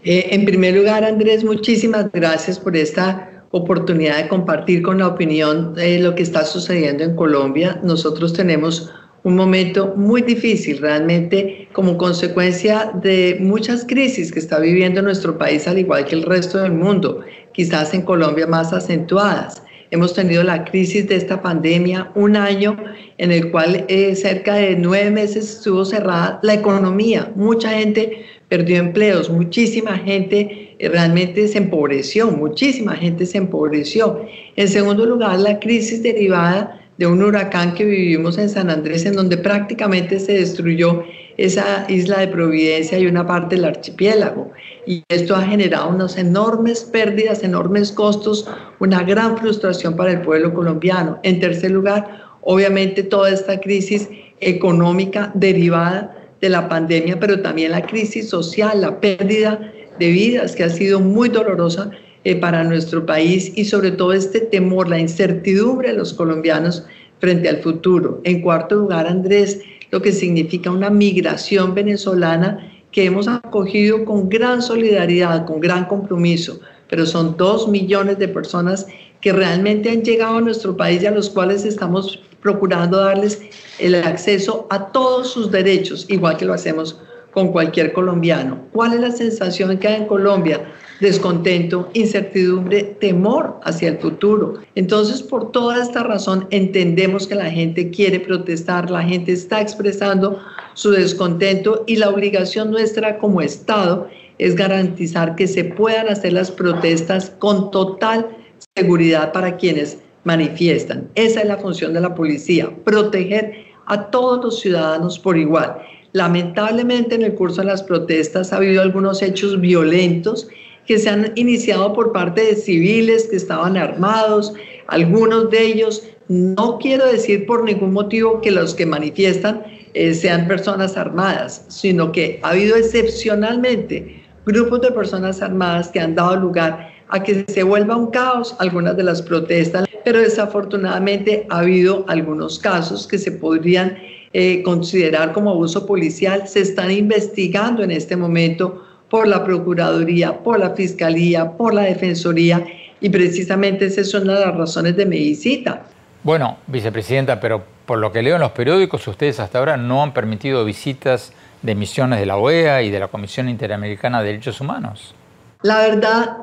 Eh, 0.02 0.28
en 0.32 0.44
primer 0.44 0.74
lugar, 0.74 1.04
Andrés, 1.04 1.44
muchísimas 1.44 2.10
gracias 2.12 2.58
por 2.58 2.76
esta 2.76 3.44
oportunidad 3.50 4.18
de 4.18 4.28
compartir 4.28 4.82
con 4.82 4.98
la 4.98 5.08
opinión 5.08 5.74
lo 5.76 6.14
que 6.14 6.22
está 6.22 6.44
sucediendo 6.44 7.04
en 7.04 7.16
Colombia. 7.16 7.80
Nosotros 7.82 8.32
tenemos 8.32 8.92
un 9.22 9.34
momento 9.34 9.94
muy 9.96 10.22
difícil 10.22 10.78
realmente 10.78 11.68
como 11.72 11.98
consecuencia 11.98 12.92
de 12.94 13.38
muchas 13.40 13.84
crisis 13.84 14.30
que 14.30 14.38
está 14.38 14.60
viviendo 14.60 15.02
nuestro 15.02 15.36
país 15.36 15.66
al 15.66 15.78
igual 15.78 16.04
que 16.04 16.14
el 16.14 16.22
resto 16.22 16.58
del 16.58 16.72
mundo, 16.72 17.22
quizás 17.52 17.92
en 17.94 18.02
Colombia 18.02 18.46
más 18.46 18.72
acentuadas. 18.72 19.62
Hemos 19.90 20.14
tenido 20.14 20.42
la 20.42 20.64
crisis 20.64 21.08
de 21.08 21.16
esta 21.16 21.40
pandemia, 21.40 22.10
un 22.14 22.36
año 22.36 22.76
en 23.18 23.30
el 23.30 23.50
cual 23.50 23.84
eh, 23.88 24.14
cerca 24.16 24.54
de 24.54 24.76
nueve 24.76 25.10
meses 25.10 25.56
estuvo 25.56 25.84
cerrada 25.84 26.40
la 26.42 26.54
economía. 26.54 27.32
Mucha 27.36 27.70
gente 27.70 28.24
perdió 28.48 28.78
empleos, 28.78 29.30
muchísima 29.30 29.96
gente 29.98 30.74
eh, 30.78 30.88
realmente 30.88 31.46
se 31.48 31.58
empobreció, 31.58 32.30
muchísima 32.30 32.96
gente 32.96 33.26
se 33.26 33.38
empobreció. 33.38 34.26
En 34.56 34.68
segundo 34.68 35.06
lugar, 35.06 35.38
la 35.38 35.58
crisis 35.58 36.02
derivada 36.02 36.80
de 36.98 37.06
un 37.06 37.22
huracán 37.22 37.74
que 37.74 37.84
vivimos 37.84 38.38
en 38.38 38.48
San 38.48 38.70
Andrés, 38.70 39.04
en 39.04 39.14
donde 39.14 39.36
prácticamente 39.36 40.18
se 40.18 40.32
destruyó 40.32 41.04
esa 41.36 41.84
isla 41.88 42.20
de 42.20 42.28
Providencia 42.28 42.98
y 42.98 43.06
una 43.06 43.26
parte 43.26 43.56
del 43.56 43.66
archipiélago. 43.66 44.50
Y 44.86 45.02
esto 45.08 45.36
ha 45.36 45.42
generado 45.42 45.90
unas 45.90 46.16
enormes 46.16 46.84
pérdidas, 46.84 47.42
enormes 47.42 47.92
costos, 47.92 48.48
una 48.78 49.02
gran 49.02 49.36
frustración 49.36 49.96
para 49.96 50.12
el 50.12 50.22
pueblo 50.22 50.54
colombiano. 50.54 51.18
En 51.22 51.40
tercer 51.40 51.72
lugar, 51.72 52.22
obviamente 52.40 53.02
toda 53.02 53.30
esta 53.30 53.60
crisis 53.60 54.08
económica 54.40 55.30
derivada 55.34 56.16
de 56.40 56.48
la 56.48 56.68
pandemia, 56.68 57.18
pero 57.18 57.40
también 57.40 57.72
la 57.72 57.82
crisis 57.82 58.28
social, 58.28 58.80
la 58.80 59.00
pérdida 59.00 59.72
de 59.98 60.10
vidas 60.10 60.54
que 60.54 60.64
ha 60.64 60.68
sido 60.68 61.00
muy 61.00 61.28
dolorosa 61.28 61.90
eh, 62.26 62.34
para 62.34 62.64
nuestro 62.64 63.06
país 63.06 63.52
y 63.54 63.66
sobre 63.66 63.92
todo 63.92 64.12
este 64.12 64.40
temor, 64.40 64.88
la 64.88 64.98
incertidumbre 64.98 65.90
de 65.90 65.94
los 65.94 66.12
colombianos 66.12 66.84
frente 67.20 67.48
al 67.48 67.58
futuro. 67.58 68.20
En 68.24 68.42
cuarto 68.42 68.74
lugar, 68.74 69.06
Andrés, 69.06 69.60
lo 69.92 70.02
que 70.02 70.10
significa 70.10 70.72
una 70.72 70.90
migración 70.90 71.72
venezolana 71.72 72.68
que 72.90 73.04
hemos 73.04 73.28
acogido 73.28 74.04
con 74.04 74.28
gran 74.28 74.60
solidaridad, 74.60 75.46
con 75.46 75.60
gran 75.60 75.84
compromiso, 75.84 76.58
pero 76.90 77.06
son 77.06 77.36
dos 77.36 77.68
millones 77.68 78.18
de 78.18 78.26
personas 78.26 78.88
que 79.20 79.32
realmente 79.32 79.88
han 79.88 80.02
llegado 80.02 80.38
a 80.38 80.40
nuestro 80.40 80.76
país 80.76 81.04
y 81.04 81.06
a 81.06 81.12
los 81.12 81.30
cuales 81.30 81.64
estamos 81.64 82.20
procurando 82.42 82.98
darles 82.98 83.40
el 83.78 83.94
acceso 83.94 84.66
a 84.70 84.88
todos 84.88 85.30
sus 85.30 85.52
derechos, 85.52 86.06
igual 86.08 86.36
que 86.36 86.44
lo 86.44 86.54
hacemos 86.54 86.98
con 87.36 87.52
cualquier 87.52 87.92
colombiano. 87.92 88.60
¿Cuál 88.72 88.94
es 88.94 89.00
la 89.00 89.10
sensación 89.10 89.76
que 89.76 89.88
hay 89.88 89.96
en 89.96 90.06
Colombia? 90.06 90.72
descontento, 91.00 91.90
incertidumbre, 91.92 92.82
temor 92.82 93.60
hacia 93.62 93.90
el 93.90 93.98
futuro. 93.98 94.54
Entonces, 94.74 95.22
por 95.22 95.52
toda 95.52 95.82
esta 95.82 96.02
razón, 96.02 96.46
entendemos 96.50 97.26
que 97.26 97.34
la 97.34 97.50
gente 97.50 97.90
quiere 97.90 98.18
protestar, 98.18 98.90
la 98.90 99.02
gente 99.02 99.32
está 99.32 99.60
expresando 99.60 100.40
su 100.72 100.92
descontento 100.92 101.84
y 101.86 101.96
la 101.96 102.08
obligación 102.08 102.70
nuestra 102.70 103.18
como 103.18 103.42
Estado 103.42 104.08
es 104.38 104.56
garantizar 104.56 105.36
que 105.36 105.46
se 105.46 105.64
puedan 105.64 106.08
hacer 106.08 106.32
las 106.32 106.50
protestas 106.50 107.28
con 107.38 107.70
total 107.70 108.26
seguridad 108.74 109.32
para 109.32 109.58
quienes 109.58 109.98
manifiestan. 110.24 111.10
Esa 111.14 111.42
es 111.42 111.46
la 111.46 111.58
función 111.58 111.92
de 111.92 112.00
la 112.00 112.14
policía, 112.14 112.70
proteger 112.84 113.66
a 113.84 114.10
todos 114.10 114.42
los 114.42 114.60
ciudadanos 114.60 115.18
por 115.18 115.36
igual. 115.36 115.76
Lamentablemente 116.16 117.14
en 117.14 117.20
el 117.24 117.34
curso 117.34 117.60
de 117.60 117.66
las 117.66 117.82
protestas 117.82 118.50
ha 118.50 118.56
habido 118.56 118.80
algunos 118.80 119.20
hechos 119.20 119.60
violentos 119.60 120.48
que 120.86 120.98
se 120.98 121.10
han 121.10 121.30
iniciado 121.34 121.92
por 121.92 122.10
parte 122.14 122.40
de 122.40 122.56
civiles 122.56 123.28
que 123.28 123.36
estaban 123.36 123.76
armados, 123.76 124.54
algunos 124.86 125.50
de 125.50 125.62
ellos, 125.62 126.04
no 126.28 126.78
quiero 126.78 127.04
decir 127.04 127.44
por 127.44 127.64
ningún 127.64 127.92
motivo 127.92 128.40
que 128.40 128.50
los 128.50 128.74
que 128.74 128.86
manifiestan 128.86 129.62
eh, 129.92 130.14
sean 130.14 130.48
personas 130.48 130.96
armadas, 130.96 131.66
sino 131.68 132.12
que 132.12 132.40
ha 132.42 132.52
habido 132.52 132.76
excepcionalmente 132.76 134.24
grupos 134.46 134.80
de 134.80 134.92
personas 134.92 135.42
armadas 135.42 135.88
que 135.88 136.00
han 136.00 136.14
dado 136.14 136.36
lugar 136.36 136.94
a 137.08 137.22
que 137.22 137.44
se 137.46 137.62
vuelva 137.62 137.94
un 137.94 138.10
caos 138.10 138.56
algunas 138.58 138.96
de 138.96 139.02
las 139.02 139.20
protestas, 139.20 139.86
pero 140.02 140.18
desafortunadamente 140.18 141.46
ha 141.50 141.58
habido 141.58 142.06
algunos 142.08 142.58
casos 142.58 143.06
que 143.06 143.18
se 143.18 143.32
podrían 143.32 143.98
eh, 144.38 144.62
considerar 144.62 145.32
como 145.32 145.48
abuso 145.48 145.86
policial, 145.86 146.46
se 146.46 146.60
están 146.60 146.90
investigando 146.90 147.82
en 147.82 147.90
este 147.90 148.16
momento 148.16 148.84
por 149.08 149.26
la 149.26 149.42
Procuraduría, 149.42 150.42
por 150.42 150.58
la 150.58 150.74
Fiscalía, 150.74 151.52
por 151.52 151.72
la 151.72 151.84
Defensoría, 151.84 152.62
y 153.00 153.08
precisamente 153.08 153.86
esas 153.86 154.10
son 154.10 154.26
las 154.26 154.54
razones 154.54 154.94
de 154.94 155.06
mi 155.06 155.16
visita. 155.20 155.86
Bueno, 156.22 156.58
vicepresidenta, 156.66 157.40
pero 157.40 157.64
por 157.86 157.96
lo 157.96 158.12
que 158.12 158.22
leo 158.22 158.34
en 158.34 158.42
los 158.42 158.50
periódicos, 158.50 159.08
ustedes 159.08 159.40
hasta 159.40 159.58
ahora 159.58 159.78
no 159.78 160.02
han 160.02 160.12
permitido 160.12 160.66
visitas 160.66 161.32
de 161.62 161.74
misiones 161.74 162.20
de 162.20 162.26
la 162.26 162.36
OEA 162.36 162.82
y 162.82 162.90
de 162.90 163.00
la 163.00 163.08
Comisión 163.08 163.48
Interamericana 163.48 164.20
de 164.20 164.26
Derechos 164.26 164.60
Humanos? 164.60 165.14
La 165.62 165.78
verdad, 165.78 166.36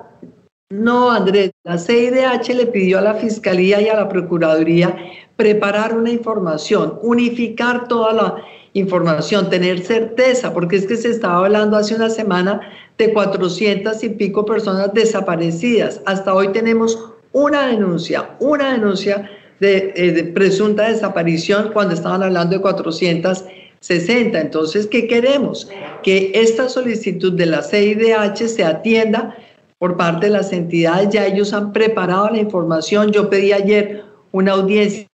no, 0.73 1.11
Andrés. 1.11 1.51
La 1.63 1.77
CIDH 1.77 2.55
le 2.55 2.65
pidió 2.65 2.97
a 2.97 3.01
la 3.01 3.13
Fiscalía 3.13 3.79
y 3.81 3.89
a 3.89 3.95
la 3.95 4.09
Procuraduría 4.09 4.95
preparar 5.35 5.95
una 5.95 6.09
información, 6.09 6.99
unificar 7.01 7.87
toda 7.87 8.13
la 8.13 8.35
información, 8.73 9.49
tener 9.49 9.81
certeza, 9.81 10.51
porque 10.51 10.77
es 10.77 10.87
que 10.87 10.95
se 10.95 11.09
estaba 11.09 11.45
hablando 11.45 11.77
hace 11.77 11.95
una 11.95 12.09
semana 12.09 12.61
de 12.97 13.13
400 13.13 14.03
y 14.03 14.09
pico 14.09 14.45
personas 14.45 14.91
desaparecidas. 14.93 16.01
Hasta 16.05 16.33
hoy 16.33 16.49
tenemos 16.49 16.97
una 17.33 17.67
denuncia, 17.67 18.31
una 18.39 18.73
denuncia 18.73 19.29
de, 19.59 19.93
eh, 19.95 20.11
de 20.11 20.23
presunta 20.23 20.89
desaparición 20.89 21.69
cuando 21.71 21.93
estaban 21.93 22.23
hablando 22.23 22.55
de 22.55 22.61
460. 22.61 24.41
Entonces, 24.41 24.87
¿qué 24.87 25.07
queremos? 25.07 25.69
Que 26.01 26.31
esta 26.33 26.67
solicitud 26.67 27.33
de 27.33 27.45
la 27.45 27.61
CIDH 27.61 28.47
se 28.47 28.63
atienda 28.63 29.35
por 29.83 29.97
parte 29.97 30.27
de 30.27 30.31
las 30.31 30.53
entidades. 30.53 31.09
Ya 31.09 31.25
ellos 31.25 31.51
han 31.51 31.73
preparado 31.73 32.29
la 32.29 32.37
información. 32.37 33.11
Yo 33.11 33.29
pedí 33.29 33.51
ayer 33.51 34.05
una 34.31 34.53
audiencia 34.53 35.09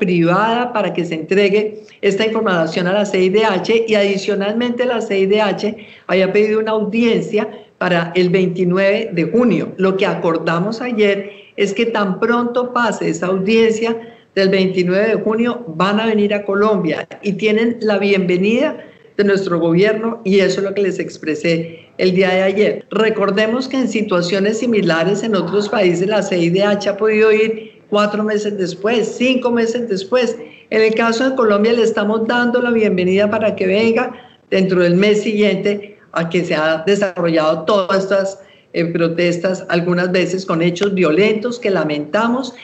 privada 0.00 0.72
para 0.72 0.92
que 0.92 1.04
se 1.04 1.14
entregue 1.14 1.84
esta 2.00 2.26
información 2.26 2.88
a 2.88 2.92
la 2.92 3.06
CIDH 3.06 3.84
y 3.86 3.94
adicionalmente 3.94 4.84
la 4.84 5.00
CIDH 5.00 5.76
haya 6.08 6.32
pedido 6.32 6.58
una 6.58 6.72
audiencia 6.72 7.48
para 7.78 8.10
el 8.16 8.30
29 8.30 9.10
de 9.12 9.24
junio. 9.30 9.72
Lo 9.76 9.96
que 9.96 10.06
acordamos 10.06 10.80
ayer 10.80 11.30
es 11.54 11.72
que 11.72 11.86
tan 11.86 12.18
pronto 12.18 12.72
pase 12.72 13.10
esa 13.10 13.28
audiencia 13.28 13.96
del 14.34 14.48
29 14.48 15.06
de 15.06 15.22
junio 15.22 15.64
van 15.68 16.00
a 16.00 16.06
venir 16.06 16.34
a 16.34 16.44
Colombia 16.44 17.06
y 17.22 17.34
tienen 17.34 17.76
la 17.80 17.98
bienvenida 17.98 18.84
de 19.16 19.22
nuestro 19.22 19.60
gobierno 19.60 20.20
y 20.24 20.40
eso 20.40 20.58
es 20.58 20.66
lo 20.66 20.74
que 20.74 20.82
les 20.82 20.98
expresé 20.98 21.81
el 21.98 22.14
día 22.14 22.30
de 22.30 22.42
ayer. 22.42 22.86
Recordemos 22.90 23.68
que 23.68 23.78
en 23.78 23.88
situaciones 23.88 24.58
similares 24.58 25.22
en 25.22 25.34
otros 25.34 25.68
países 25.68 26.08
la 26.08 26.22
CIDH 26.22 26.88
ha 26.88 26.96
podido 26.96 27.32
ir 27.32 27.82
cuatro 27.90 28.24
meses 28.24 28.56
después, 28.56 29.16
cinco 29.16 29.50
meses 29.50 29.88
después. 29.88 30.36
En 30.70 30.80
el 30.80 30.94
caso 30.94 31.28
de 31.28 31.36
Colombia 31.36 31.72
le 31.72 31.82
estamos 31.82 32.26
dando 32.26 32.62
la 32.62 32.70
bienvenida 32.70 33.30
para 33.30 33.54
que 33.54 33.66
venga 33.66 34.12
dentro 34.50 34.82
del 34.82 34.94
mes 34.94 35.22
siguiente 35.22 35.98
a 36.12 36.28
que 36.28 36.44
se 36.44 36.54
ha 36.54 36.78
desarrollado 36.86 37.64
todas 37.64 38.04
estas 38.04 38.38
eh, 38.72 38.86
protestas, 38.86 39.66
algunas 39.68 40.10
veces 40.10 40.46
con 40.46 40.62
hechos 40.62 40.94
violentos 40.94 41.58
que 41.58 41.70
lamentamos. 41.70 42.54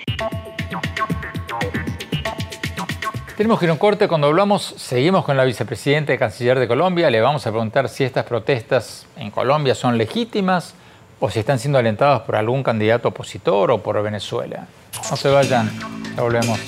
Tenemos 3.39 3.61
que 3.61 3.67
ir 3.67 3.71
a 3.71 3.75
un 3.75 3.79
corte. 3.79 4.09
Cuando 4.09 4.27
hablamos, 4.27 4.75
seguimos 4.79 5.25
con 5.25 5.37
la 5.37 5.45
vicepresidenta 5.45 6.13
y 6.13 6.19
canciller 6.19 6.59
de 6.59 6.67
Colombia. 6.67 7.09
Le 7.09 7.21
vamos 7.21 7.47
a 7.47 7.53
preguntar 7.53 7.89
si 7.89 8.03
estas 8.03 8.25
protestas 8.25 9.07
en 9.17 9.31
Colombia 9.31 9.77
son 9.77 9.97
legítimas 9.97 10.75
o 11.21 11.31
si 11.31 11.39
están 11.39 11.61
siendo 11.61 11.79
alentadas 11.79 12.23
por 12.23 12.35
algún 12.35 12.65
candidato 12.65 13.11
opositor 13.11 13.71
o 13.71 13.79
por 13.79 14.03
Venezuela. 14.03 14.67
No 15.09 15.17
se 15.17 15.29
vayan, 15.29 15.71
ya 16.17 16.21
volvemos. 16.21 16.59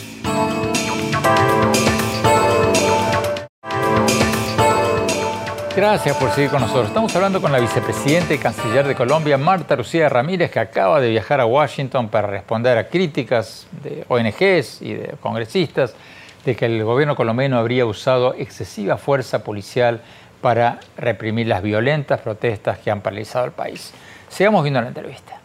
Gracias 5.74 6.16
por 6.18 6.30
seguir 6.30 6.50
con 6.50 6.60
nosotros. 6.60 6.86
Estamos 6.86 7.16
hablando 7.16 7.40
con 7.40 7.50
la 7.50 7.58
vicepresidenta 7.58 8.32
y 8.32 8.38
canciller 8.38 8.86
de 8.86 8.94
Colombia, 8.94 9.36
Marta 9.36 9.74
Lucía 9.74 10.08
Ramírez, 10.08 10.52
que 10.52 10.60
acaba 10.60 11.00
de 11.00 11.10
viajar 11.10 11.40
a 11.40 11.46
Washington 11.46 12.08
para 12.08 12.28
responder 12.28 12.78
a 12.78 12.86
críticas 12.86 13.66
de 13.82 14.04
ONGs 14.06 14.82
y 14.82 14.94
de 14.94 15.16
congresistas 15.20 15.96
de 16.44 16.56
que 16.56 16.66
el 16.66 16.82
gobierno 16.84 17.16
colombiano 17.16 17.58
habría 17.58 17.86
usado 17.86 18.34
excesiva 18.34 18.96
fuerza 18.96 19.44
policial 19.44 20.00
para 20.40 20.80
reprimir 20.96 21.46
las 21.46 21.62
violentas 21.62 22.20
protestas 22.20 22.78
que 22.78 22.90
han 22.90 23.00
paralizado 23.00 23.44
el 23.44 23.52
país. 23.52 23.92
Sigamos 24.28 24.62
viendo 24.62 24.80
la 24.80 24.88
entrevista. 24.88 25.40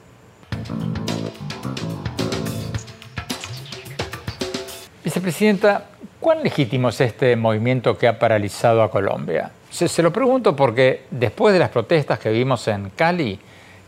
Vicepresidenta, 5.03 5.85
¿cuán 6.19 6.41
legítimo 6.41 6.89
es 6.89 6.99
este 7.01 7.35
movimiento 7.35 7.97
que 7.97 8.07
ha 8.07 8.17
paralizado 8.17 8.81
a 8.81 8.89
Colombia? 8.89 9.51
Se, 9.69 10.01
lo 10.01 10.11
pregunto 10.13 10.55
porque 10.55 11.03
después 11.11 11.53
de 11.53 11.59
las 11.59 11.69
protestas 11.69 12.17
que 12.17 12.31
vimos 12.31 12.67
en 12.69 12.89
Cali, 12.91 13.39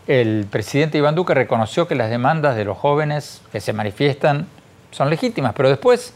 el 0.06 0.46
presidente 0.50 0.98
Iván 0.98 1.16
Duque 1.16 1.34
reconoció 1.34 1.88
que 1.88 1.96
las 1.96 2.10
demandas 2.10 2.56
de 2.56 2.66
los 2.66 2.78
jóvenes 2.78 3.42
que 3.52 3.62
se 3.62 3.74
manifiestan 3.74 4.48
son 4.92 5.10
legítimas, 5.10 5.54
pero 5.56 5.70
después, 5.70 6.14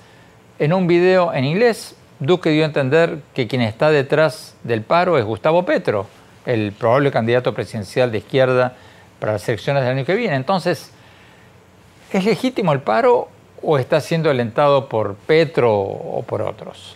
en 0.62 0.74
un 0.74 0.86
video 0.86 1.34
en 1.34 1.44
inglés, 1.44 1.96
Duque 2.20 2.52
dio 2.52 2.62
a 2.62 2.68
entender 2.68 3.18
que 3.34 3.48
quien 3.48 3.64
está 3.64 3.90
detrás 3.90 4.54
del 4.64 4.84
paro 4.84 5.18
es 5.18 5.26
Gustavo 5.26 5.66
Petro, 5.66 6.06
el 6.46 6.72
probable 6.72 7.10
candidato 7.10 7.52
presidencial 7.56 8.12
de 8.12 8.20
izquierda 8.20 8.76
para 9.20 9.34
las 9.34 9.50
elecciones 9.50 9.82
del 9.82 9.98
año 9.98 10.06
que 10.06 10.14
viene. 10.14 10.36
Entonces, 10.36 10.92
¿es 12.14 12.26
legítimo 12.26 12.74
el 12.74 12.82
paro 12.82 13.28
o 13.64 13.80
está 13.80 14.00
siendo 14.02 14.30
alentado 14.30 14.88
por 14.88 15.16
Petro 15.16 15.76
o 15.76 16.22
por 16.22 16.44
otros? 16.44 16.96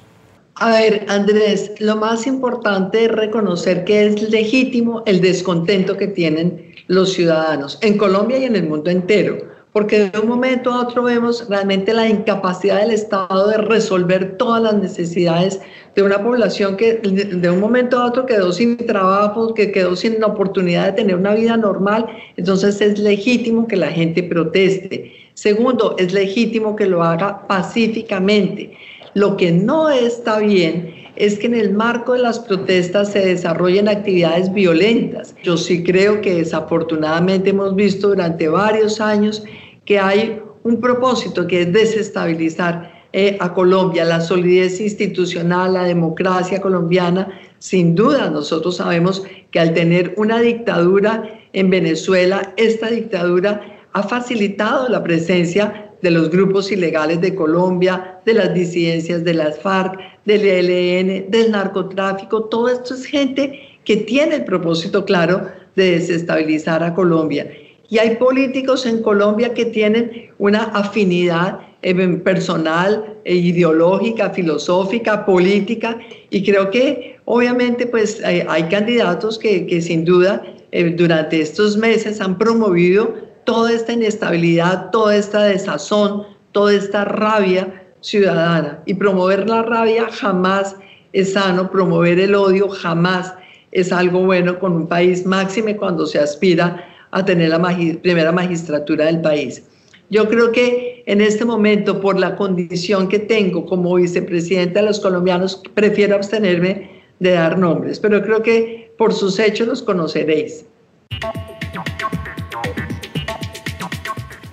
A 0.53 0.69
ver, 0.69 1.03
Andrés, 1.09 1.71
lo 1.79 1.95
más 1.95 2.27
importante 2.27 3.05
es 3.05 3.11
reconocer 3.11 3.83
que 3.83 4.05
es 4.05 4.29
legítimo 4.29 5.01
el 5.07 5.21
descontento 5.21 5.97
que 5.97 6.07
tienen 6.07 6.75
los 6.85 7.13
ciudadanos 7.13 7.79
en 7.81 7.97
Colombia 7.97 8.37
y 8.37 8.43
en 8.43 8.57
el 8.57 8.69
mundo 8.69 8.91
entero, 8.91 9.54
porque 9.75 10.09
de 10.09 10.19
un 10.21 10.29
momento 10.29 10.71
a 10.71 10.83
otro 10.83 11.03
vemos 11.03 11.49
realmente 11.49 11.93
la 11.93 12.07
incapacidad 12.07 12.79
del 12.79 12.91
Estado 12.91 13.49
de 13.49 13.57
resolver 13.57 14.37
todas 14.37 14.63
las 14.63 14.75
necesidades 14.75 15.59
de 15.95 16.01
una 16.01 16.23
población 16.23 16.77
que 16.77 16.93
de 16.93 17.49
un 17.49 17.59
momento 17.59 17.99
a 17.99 18.05
otro 18.05 18.25
quedó 18.25 18.53
sin 18.53 18.77
trabajo, 18.77 19.53
que 19.53 19.73
quedó 19.73 19.97
sin 19.97 20.21
la 20.21 20.27
oportunidad 20.27 20.85
de 20.85 20.91
tener 20.93 21.17
una 21.17 21.33
vida 21.33 21.57
normal, 21.57 22.05
entonces 22.37 22.79
es 22.79 22.99
legítimo 22.99 23.67
que 23.67 23.75
la 23.75 23.89
gente 23.89 24.23
proteste. 24.23 25.11
Segundo, 25.33 25.97
es 25.99 26.13
legítimo 26.13 26.77
que 26.77 26.85
lo 26.85 27.03
haga 27.03 27.45
pacíficamente. 27.45 28.77
Lo 29.13 29.35
que 29.35 29.51
no 29.51 29.89
está 29.89 30.39
bien 30.39 30.93
es 31.17 31.37
que 31.37 31.47
en 31.47 31.55
el 31.55 31.73
marco 31.73 32.13
de 32.13 32.19
las 32.19 32.39
protestas 32.39 33.11
se 33.11 33.25
desarrollen 33.25 33.89
actividades 33.89 34.53
violentas. 34.53 35.35
Yo 35.43 35.57
sí 35.57 35.83
creo 35.83 36.21
que 36.21 36.35
desafortunadamente 36.35 37.49
hemos 37.49 37.75
visto 37.75 38.09
durante 38.09 38.47
varios 38.47 39.01
años 39.01 39.43
que 39.85 39.99
hay 39.99 40.41
un 40.63 40.81
propósito 40.81 41.47
que 41.47 41.61
es 41.61 41.73
desestabilizar 41.73 42.91
eh, 43.13 43.37
a 43.39 43.53
Colombia, 43.53 44.03
la 44.03 44.19
solidez 44.19 44.81
institucional, 44.81 45.73
la 45.73 45.83
democracia 45.83 46.61
colombiana. 46.61 47.29
Sin 47.59 47.95
duda, 47.95 48.29
nosotros 48.29 48.77
sabemos 48.77 49.23
que 49.51 49.59
al 49.59 49.73
tener 49.73 50.13
una 50.17 50.41
dictadura 50.41 51.23
en 51.53 51.69
Venezuela, 51.69 52.53
esta 52.57 52.89
dictadura 52.89 53.61
ha 53.93 54.03
facilitado 54.03 54.89
la 54.89 55.01
presencia 55.01 55.93
de 56.01 56.11
los 56.11 56.29
grupos 56.29 56.71
ilegales 56.71 57.21
de 57.21 57.33
Colombia, 57.33 58.19
de 58.25 58.33
las 58.33 58.53
disidencias 58.53 59.23
de 59.23 59.33
las 59.33 59.59
FARC, 59.59 59.97
del 60.25 60.45
ELN, 60.45 61.31
del 61.31 61.51
narcotráfico. 61.51 62.43
Todo 62.45 62.67
esto 62.67 62.95
es 62.95 63.05
gente 63.05 63.61
que 63.85 63.97
tiene 63.97 64.35
el 64.35 64.45
propósito 64.45 65.05
claro 65.05 65.47
de 65.75 65.91
desestabilizar 65.91 66.83
a 66.83 66.93
Colombia. 66.93 67.49
Y 67.89 67.97
hay 67.99 68.15
políticos 68.15 68.85
en 68.85 69.01
Colombia 69.01 69.53
que 69.53 69.65
tienen 69.65 70.31
una 70.39 70.63
afinidad 70.63 71.59
eh, 71.81 71.93
personal, 72.23 73.15
e 73.25 73.35
ideológica, 73.35 74.29
filosófica, 74.29 75.25
política, 75.25 75.97
y 76.29 76.43
creo 76.43 76.69
que 76.69 77.17
obviamente 77.25 77.87
pues 77.87 78.23
hay, 78.23 78.63
candidatos 78.69 79.39
que, 79.39 79.65
que, 79.65 79.81
sin 79.81 80.05
duda 80.05 80.43
eh, 80.71 80.93
durante 80.95 81.41
estos 81.41 81.75
meses 81.75 82.21
han 82.21 82.37
promovido 82.37 83.13
toda 83.45 83.71
esta 83.71 83.93
inestabilidad, 83.93 84.89
toda 84.91 85.15
esta 85.15 85.43
desazón, 85.43 86.23
toda 86.51 86.73
esta 86.73 87.05
rabia 87.05 87.83
ciudadana. 88.01 88.81
Y 88.85 88.93
promover 88.95 89.47
la 89.49 89.63
rabia 89.63 90.07
jamás 90.11 90.75
es 91.13 91.33
sano, 91.33 91.71
promover 91.71 92.19
el 92.19 92.35
odio 92.35 92.67
jamás 92.69 93.33
es 93.71 93.91
algo 93.91 94.21
bueno 94.21 94.57
con 94.59 94.71
un 94.73 94.87
país 94.87 95.25
máxime 95.25 95.75
cuando 95.75 96.05
se 96.05 96.17
aspira 96.19 96.83
a 97.15 97.23
tener 97.23 97.47
la 97.47 97.61
primera 98.01 98.33
magistratura 98.33 99.05
del 99.05 99.21
país. 99.21 99.63
Yo 100.09 100.27
creo 100.27 100.51
que 100.51 101.01
en 101.05 101.21
este 101.21 101.45
momento, 101.45 102.01
por 102.01 102.19
la 102.19 102.35
condición 102.35 103.07
que 103.07 103.19
tengo 103.19 103.65
como 103.65 103.95
vicepresidenta 103.95 104.81
de 104.81 104.87
los 104.87 104.99
colombianos, 104.99 105.63
prefiero 105.73 106.15
abstenerme 106.15 106.91
de 107.19 107.31
dar 107.31 107.57
nombres, 107.57 108.01
pero 108.01 108.21
creo 108.21 108.43
que 108.43 108.93
por 108.97 109.13
sus 109.13 109.39
hechos 109.39 109.65
los 109.65 109.81
conoceréis. 109.81 110.65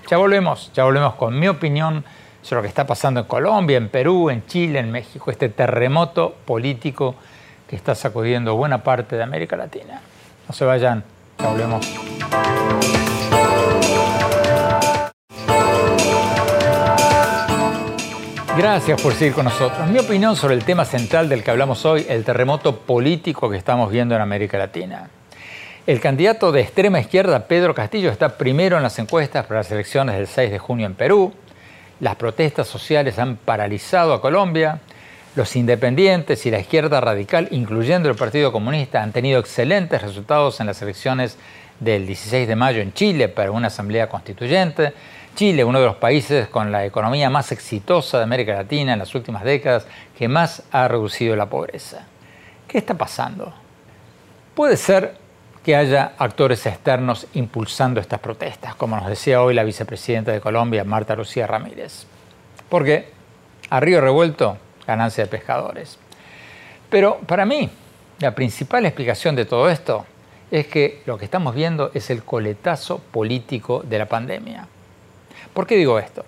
Ya 0.08 0.16
volvemos, 0.16 0.70
ya 0.72 0.84
volvemos 0.84 1.14
con 1.14 1.36
mi 1.40 1.48
opinión 1.48 2.04
sobre 2.42 2.58
lo 2.58 2.62
que 2.62 2.68
está 2.68 2.86
pasando 2.86 3.18
en 3.18 3.26
Colombia, 3.26 3.76
en 3.76 3.88
Perú, 3.88 4.30
en 4.30 4.46
Chile, 4.46 4.78
en 4.78 4.92
México, 4.92 5.32
este 5.32 5.48
terremoto 5.48 6.36
político 6.44 7.16
que 7.66 7.74
está 7.74 7.96
sacudiendo 7.96 8.54
buena 8.54 8.84
parte 8.84 9.16
de 9.16 9.24
América 9.24 9.56
Latina. 9.56 10.00
No 10.46 10.54
se 10.54 10.64
vayan, 10.64 11.02
volvemos. 11.48 12.02
Gracias 18.56 19.00
por 19.00 19.14
seguir 19.14 19.32
con 19.32 19.46
nosotros. 19.46 19.88
Mi 19.88 19.98
opinión 19.98 20.36
sobre 20.36 20.54
el 20.54 20.64
tema 20.64 20.84
central 20.84 21.28
del 21.28 21.42
que 21.42 21.50
hablamos 21.50 21.86
hoy, 21.86 22.04
el 22.08 22.22
terremoto 22.22 22.80
político 22.80 23.48
que 23.48 23.56
estamos 23.56 23.90
viendo 23.90 24.14
en 24.14 24.20
América 24.20 24.58
Latina. 24.58 25.08
El 25.86 26.00
candidato 26.00 26.52
de 26.52 26.60
extrema 26.60 27.00
izquierda, 27.00 27.48
Pedro 27.48 27.74
Castillo, 27.74 28.10
está 28.10 28.36
primero 28.36 28.76
en 28.76 28.82
las 28.82 28.98
encuestas 28.98 29.46
para 29.46 29.60
las 29.60 29.70
elecciones 29.72 30.16
del 30.16 30.26
6 30.26 30.50
de 30.50 30.58
junio 30.58 30.86
en 30.86 30.94
Perú. 30.94 31.32
Las 31.98 32.16
protestas 32.16 32.68
sociales 32.68 33.18
han 33.18 33.36
paralizado 33.36 34.12
a 34.12 34.20
Colombia. 34.20 34.80
Los 35.34 35.56
independientes 35.56 36.44
y 36.44 36.50
la 36.50 36.58
izquierda 36.58 37.00
radical, 37.00 37.48
incluyendo 37.52 38.10
el 38.10 38.16
Partido 38.16 38.52
Comunista, 38.52 39.02
han 39.02 39.12
tenido 39.12 39.40
excelentes 39.40 40.02
resultados 40.02 40.60
en 40.60 40.66
las 40.66 40.82
elecciones 40.82 41.38
del 41.80 42.06
16 42.06 42.46
de 42.46 42.54
mayo 42.54 42.82
en 42.82 42.92
Chile 42.92 43.30
para 43.30 43.50
una 43.50 43.68
asamblea 43.68 44.10
constituyente. 44.10 44.92
Chile, 45.34 45.64
uno 45.64 45.80
de 45.80 45.86
los 45.86 45.96
países 45.96 46.48
con 46.48 46.70
la 46.70 46.84
economía 46.84 47.30
más 47.30 47.50
exitosa 47.50 48.18
de 48.18 48.24
América 48.24 48.52
Latina 48.52 48.92
en 48.92 48.98
las 48.98 49.14
últimas 49.14 49.42
décadas, 49.42 49.86
que 50.18 50.28
más 50.28 50.64
ha 50.70 50.86
reducido 50.86 51.34
la 51.34 51.46
pobreza. 51.46 52.04
¿Qué 52.68 52.76
está 52.76 52.92
pasando? 52.92 53.54
Puede 54.54 54.76
ser 54.76 55.16
que 55.64 55.74
haya 55.76 56.12
actores 56.18 56.66
externos 56.66 57.26
impulsando 57.32 58.00
estas 58.00 58.20
protestas, 58.20 58.74
como 58.74 58.96
nos 58.96 59.08
decía 59.08 59.40
hoy 59.40 59.54
la 59.54 59.64
vicepresidenta 59.64 60.30
de 60.30 60.42
Colombia, 60.42 60.84
Marta 60.84 61.16
Lucía 61.16 61.46
Ramírez. 61.46 62.04
Porque 62.68 63.08
a 63.70 63.80
río 63.80 64.02
revuelto, 64.02 64.58
ganancia 64.86 65.24
de 65.24 65.30
pescadores. 65.30 65.98
Pero 66.90 67.18
para 67.20 67.44
mí, 67.44 67.70
la 68.18 68.34
principal 68.34 68.84
explicación 68.86 69.34
de 69.34 69.44
todo 69.44 69.68
esto 69.70 70.06
es 70.50 70.66
que 70.66 71.02
lo 71.06 71.16
que 71.16 71.24
estamos 71.24 71.54
viendo 71.54 71.90
es 71.94 72.10
el 72.10 72.22
coletazo 72.22 72.98
político 72.98 73.82
de 73.82 73.98
la 73.98 74.06
pandemia. 74.06 74.68
¿Por 75.54 75.66
qué 75.66 75.76
digo 75.76 75.98
esto? 75.98 76.24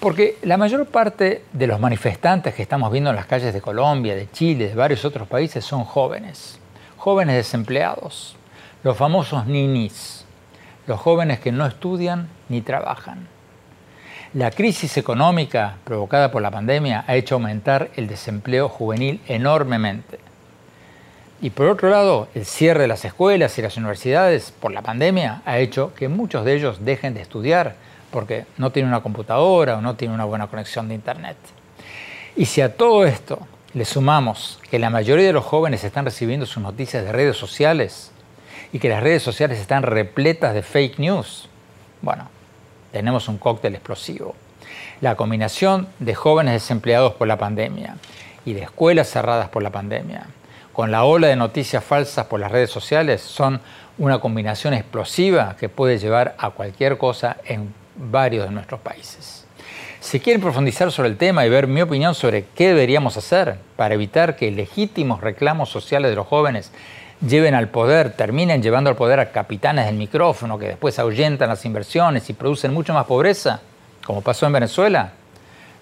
Porque 0.00 0.38
la 0.42 0.56
mayor 0.56 0.86
parte 0.86 1.44
de 1.52 1.66
los 1.66 1.80
manifestantes 1.80 2.54
que 2.54 2.62
estamos 2.62 2.90
viendo 2.90 3.10
en 3.10 3.16
las 3.16 3.26
calles 3.26 3.54
de 3.54 3.60
Colombia, 3.60 4.14
de 4.14 4.30
Chile, 4.30 4.68
de 4.68 4.74
varios 4.74 5.04
otros 5.04 5.28
países 5.28 5.64
son 5.64 5.84
jóvenes, 5.84 6.58
jóvenes 6.96 7.36
desempleados, 7.36 8.36
los 8.82 8.96
famosos 8.96 9.46
ninis, 9.46 10.24
los 10.86 11.00
jóvenes 11.00 11.40
que 11.40 11.52
no 11.52 11.66
estudian 11.66 12.28
ni 12.48 12.60
trabajan. 12.60 13.28
La 14.34 14.50
crisis 14.50 14.96
económica 14.96 15.76
provocada 15.84 16.32
por 16.32 16.42
la 16.42 16.50
pandemia 16.50 17.04
ha 17.06 17.14
hecho 17.14 17.36
aumentar 17.36 17.90
el 17.94 18.08
desempleo 18.08 18.68
juvenil 18.68 19.20
enormemente. 19.28 20.18
Y 21.40 21.50
por 21.50 21.68
otro 21.68 21.88
lado, 21.88 22.26
el 22.34 22.44
cierre 22.44 22.80
de 22.82 22.88
las 22.88 23.04
escuelas 23.04 23.56
y 23.56 23.62
las 23.62 23.76
universidades 23.76 24.50
por 24.50 24.72
la 24.72 24.82
pandemia 24.82 25.42
ha 25.44 25.58
hecho 25.58 25.94
que 25.94 26.08
muchos 26.08 26.44
de 26.44 26.54
ellos 26.54 26.84
dejen 26.84 27.14
de 27.14 27.20
estudiar 27.20 27.76
porque 28.10 28.44
no 28.58 28.72
tiene 28.72 28.88
una 28.88 29.04
computadora 29.04 29.78
o 29.78 29.80
no 29.80 29.94
tiene 29.94 30.14
una 30.14 30.24
buena 30.24 30.48
conexión 30.48 30.88
de 30.88 30.96
Internet. 30.96 31.36
Y 32.34 32.46
si 32.46 32.60
a 32.60 32.76
todo 32.76 33.06
esto 33.06 33.38
le 33.72 33.84
sumamos 33.84 34.58
que 34.68 34.80
la 34.80 34.90
mayoría 34.90 35.28
de 35.28 35.32
los 35.32 35.44
jóvenes 35.44 35.84
están 35.84 36.06
recibiendo 36.06 36.44
sus 36.44 36.60
noticias 36.60 37.04
de 37.04 37.12
redes 37.12 37.36
sociales 37.36 38.10
y 38.72 38.80
que 38.80 38.88
las 38.88 39.00
redes 39.00 39.22
sociales 39.22 39.60
están 39.60 39.84
repletas 39.84 40.54
de 40.54 40.62
fake 40.62 40.98
news, 40.98 41.48
bueno, 42.02 42.28
tenemos 42.94 43.26
un 43.26 43.38
cóctel 43.38 43.74
explosivo. 43.74 44.36
La 45.00 45.16
combinación 45.16 45.88
de 45.98 46.14
jóvenes 46.14 46.54
desempleados 46.54 47.14
por 47.14 47.26
la 47.26 47.38
pandemia 47.38 47.96
y 48.44 48.52
de 48.52 48.62
escuelas 48.62 49.10
cerradas 49.10 49.48
por 49.48 49.64
la 49.64 49.70
pandemia, 49.70 50.28
con 50.72 50.92
la 50.92 51.02
ola 51.02 51.26
de 51.26 51.34
noticias 51.34 51.82
falsas 51.82 52.26
por 52.26 52.38
las 52.38 52.52
redes 52.52 52.70
sociales, 52.70 53.20
son 53.20 53.60
una 53.98 54.20
combinación 54.20 54.74
explosiva 54.74 55.56
que 55.58 55.68
puede 55.68 55.98
llevar 55.98 56.36
a 56.38 56.50
cualquier 56.50 56.96
cosa 56.96 57.38
en 57.44 57.74
varios 57.96 58.44
de 58.44 58.52
nuestros 58.52 58.78
países. 58.78 59.44
Si 59.98 60.20
quieren 60.20 60.40
profundizar 60.40 60.92
sobre 60.92 61.08
el 61.08 61.16
tema 61.16 61.44
y 61.44 61.48
ver 61.48 61.66
mi 61.66 61.82
opinión 61.82 62.14
sobre 62.14 62.44
qué 62.54 62.68
deberíamos 62.68 63.16
hacer 63.16 63.56
para 63.74 63.94
evitar 63.94 64.36
que 64.36 64.52
legítimos 64.52 65.20
reclamos 65.20 65.68
sociales 65.68 66.12
de 66.12 66.16
los 66.16 66.28
jóvenes 66.28 66.70
lleven 67.26 67.54
al 67.54 67.68
poder, 67.68 68.12
terminen 68.12 68.62
llevando 68.62 68.90
al 68.90 68.96
poder 68.96 69.20
a 69.20 69.30
capitanes 69.30 69.86
del 69.86 69.96
micrófono 69.96 70.58
que 70.58 70.68
después 70.68 70.98
ahuyentan 70.98 71.48
las 71.48 71.64
inversiones 71.64 72.28
y 72.30 72.34
producen 72.34 72.72
mucho 72.72 72.92
más 72.92 73.06
pobreza, 73.06 73.60
como 74.04 74.20
pasó 74.20 74.46
en 74.46 74.52
Venezuela, 74.52 75.12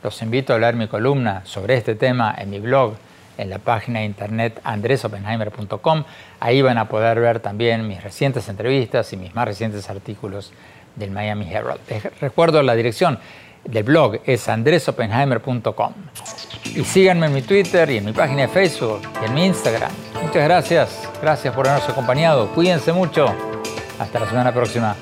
los 0.02 0.20
invito 0.22 0.54
a 0.54 0.58
leer 0.58 0.74
mi 0.74 0.88
columna 0.88 1.42
sobre 1.44 1.76
este 1.76 1.94
tema 1.94 2.34
en 2.36 2.50
mi 2.50 2.58
blog, 2.58 2.94
en 3.38 3.50
la 3.50 3.58
página 3.58 4.00
de 4.00 4.06
internet 4.06 4.60
andresopenheimer.com. 4.64 6.04
Ahí 6.40 6.62
van 6.62 6.78
a 6.78 6.88
poder 6.88 7.20
ver 7.20 7.40
también 7.40 7.86
mis 7.86 8.02
recientes 8.02 8.48
entrevistas 8.48 9.12
y 9.12 9.16
mis 9.16 9.34
más 9.34 9.46
recientes 9.46 9.88
artículos 9.88 10.52
del 10.96 11.10
Miami 11.10 11.50
Herald. 11.50 11.80
recuerdo 12.20 12.62
la 12.62 12.74
dirección 12.74 13.18
del 13.64 13.84
blog 13.84 14.20
es 14.26 14.48
andresopenheimer.com. 14.48 15.92
Y 16.64 16.84
síganme 16.84 17.26
en 17.26 17.34
mi 17.34 17.42
Twitter 17.42 17.90
y 17.90 17.98
en 17.98 18.04
mi 18.04 18.12
página 18.12 18.42
de 18.42 18.48
Facebook 18.48 19.00
y 19.20 19.26
en 19.26 19.34
mi 19.34 19.46
Instagram. 19.46 19.90
Muchas 20.22 20.44
gracias. 20.44 21.08
Gracias 21.20 21.54
por 21.54 21.68
habernos 21.68 21.88
acompañado. 21.88 22.48
Cuídense 22.54 22.92
mucho. 22.92 23.26
Hasta 23.98 24.20
la 24.20 24.28
semana 24.28 24.52
próxima. 24.52 24.96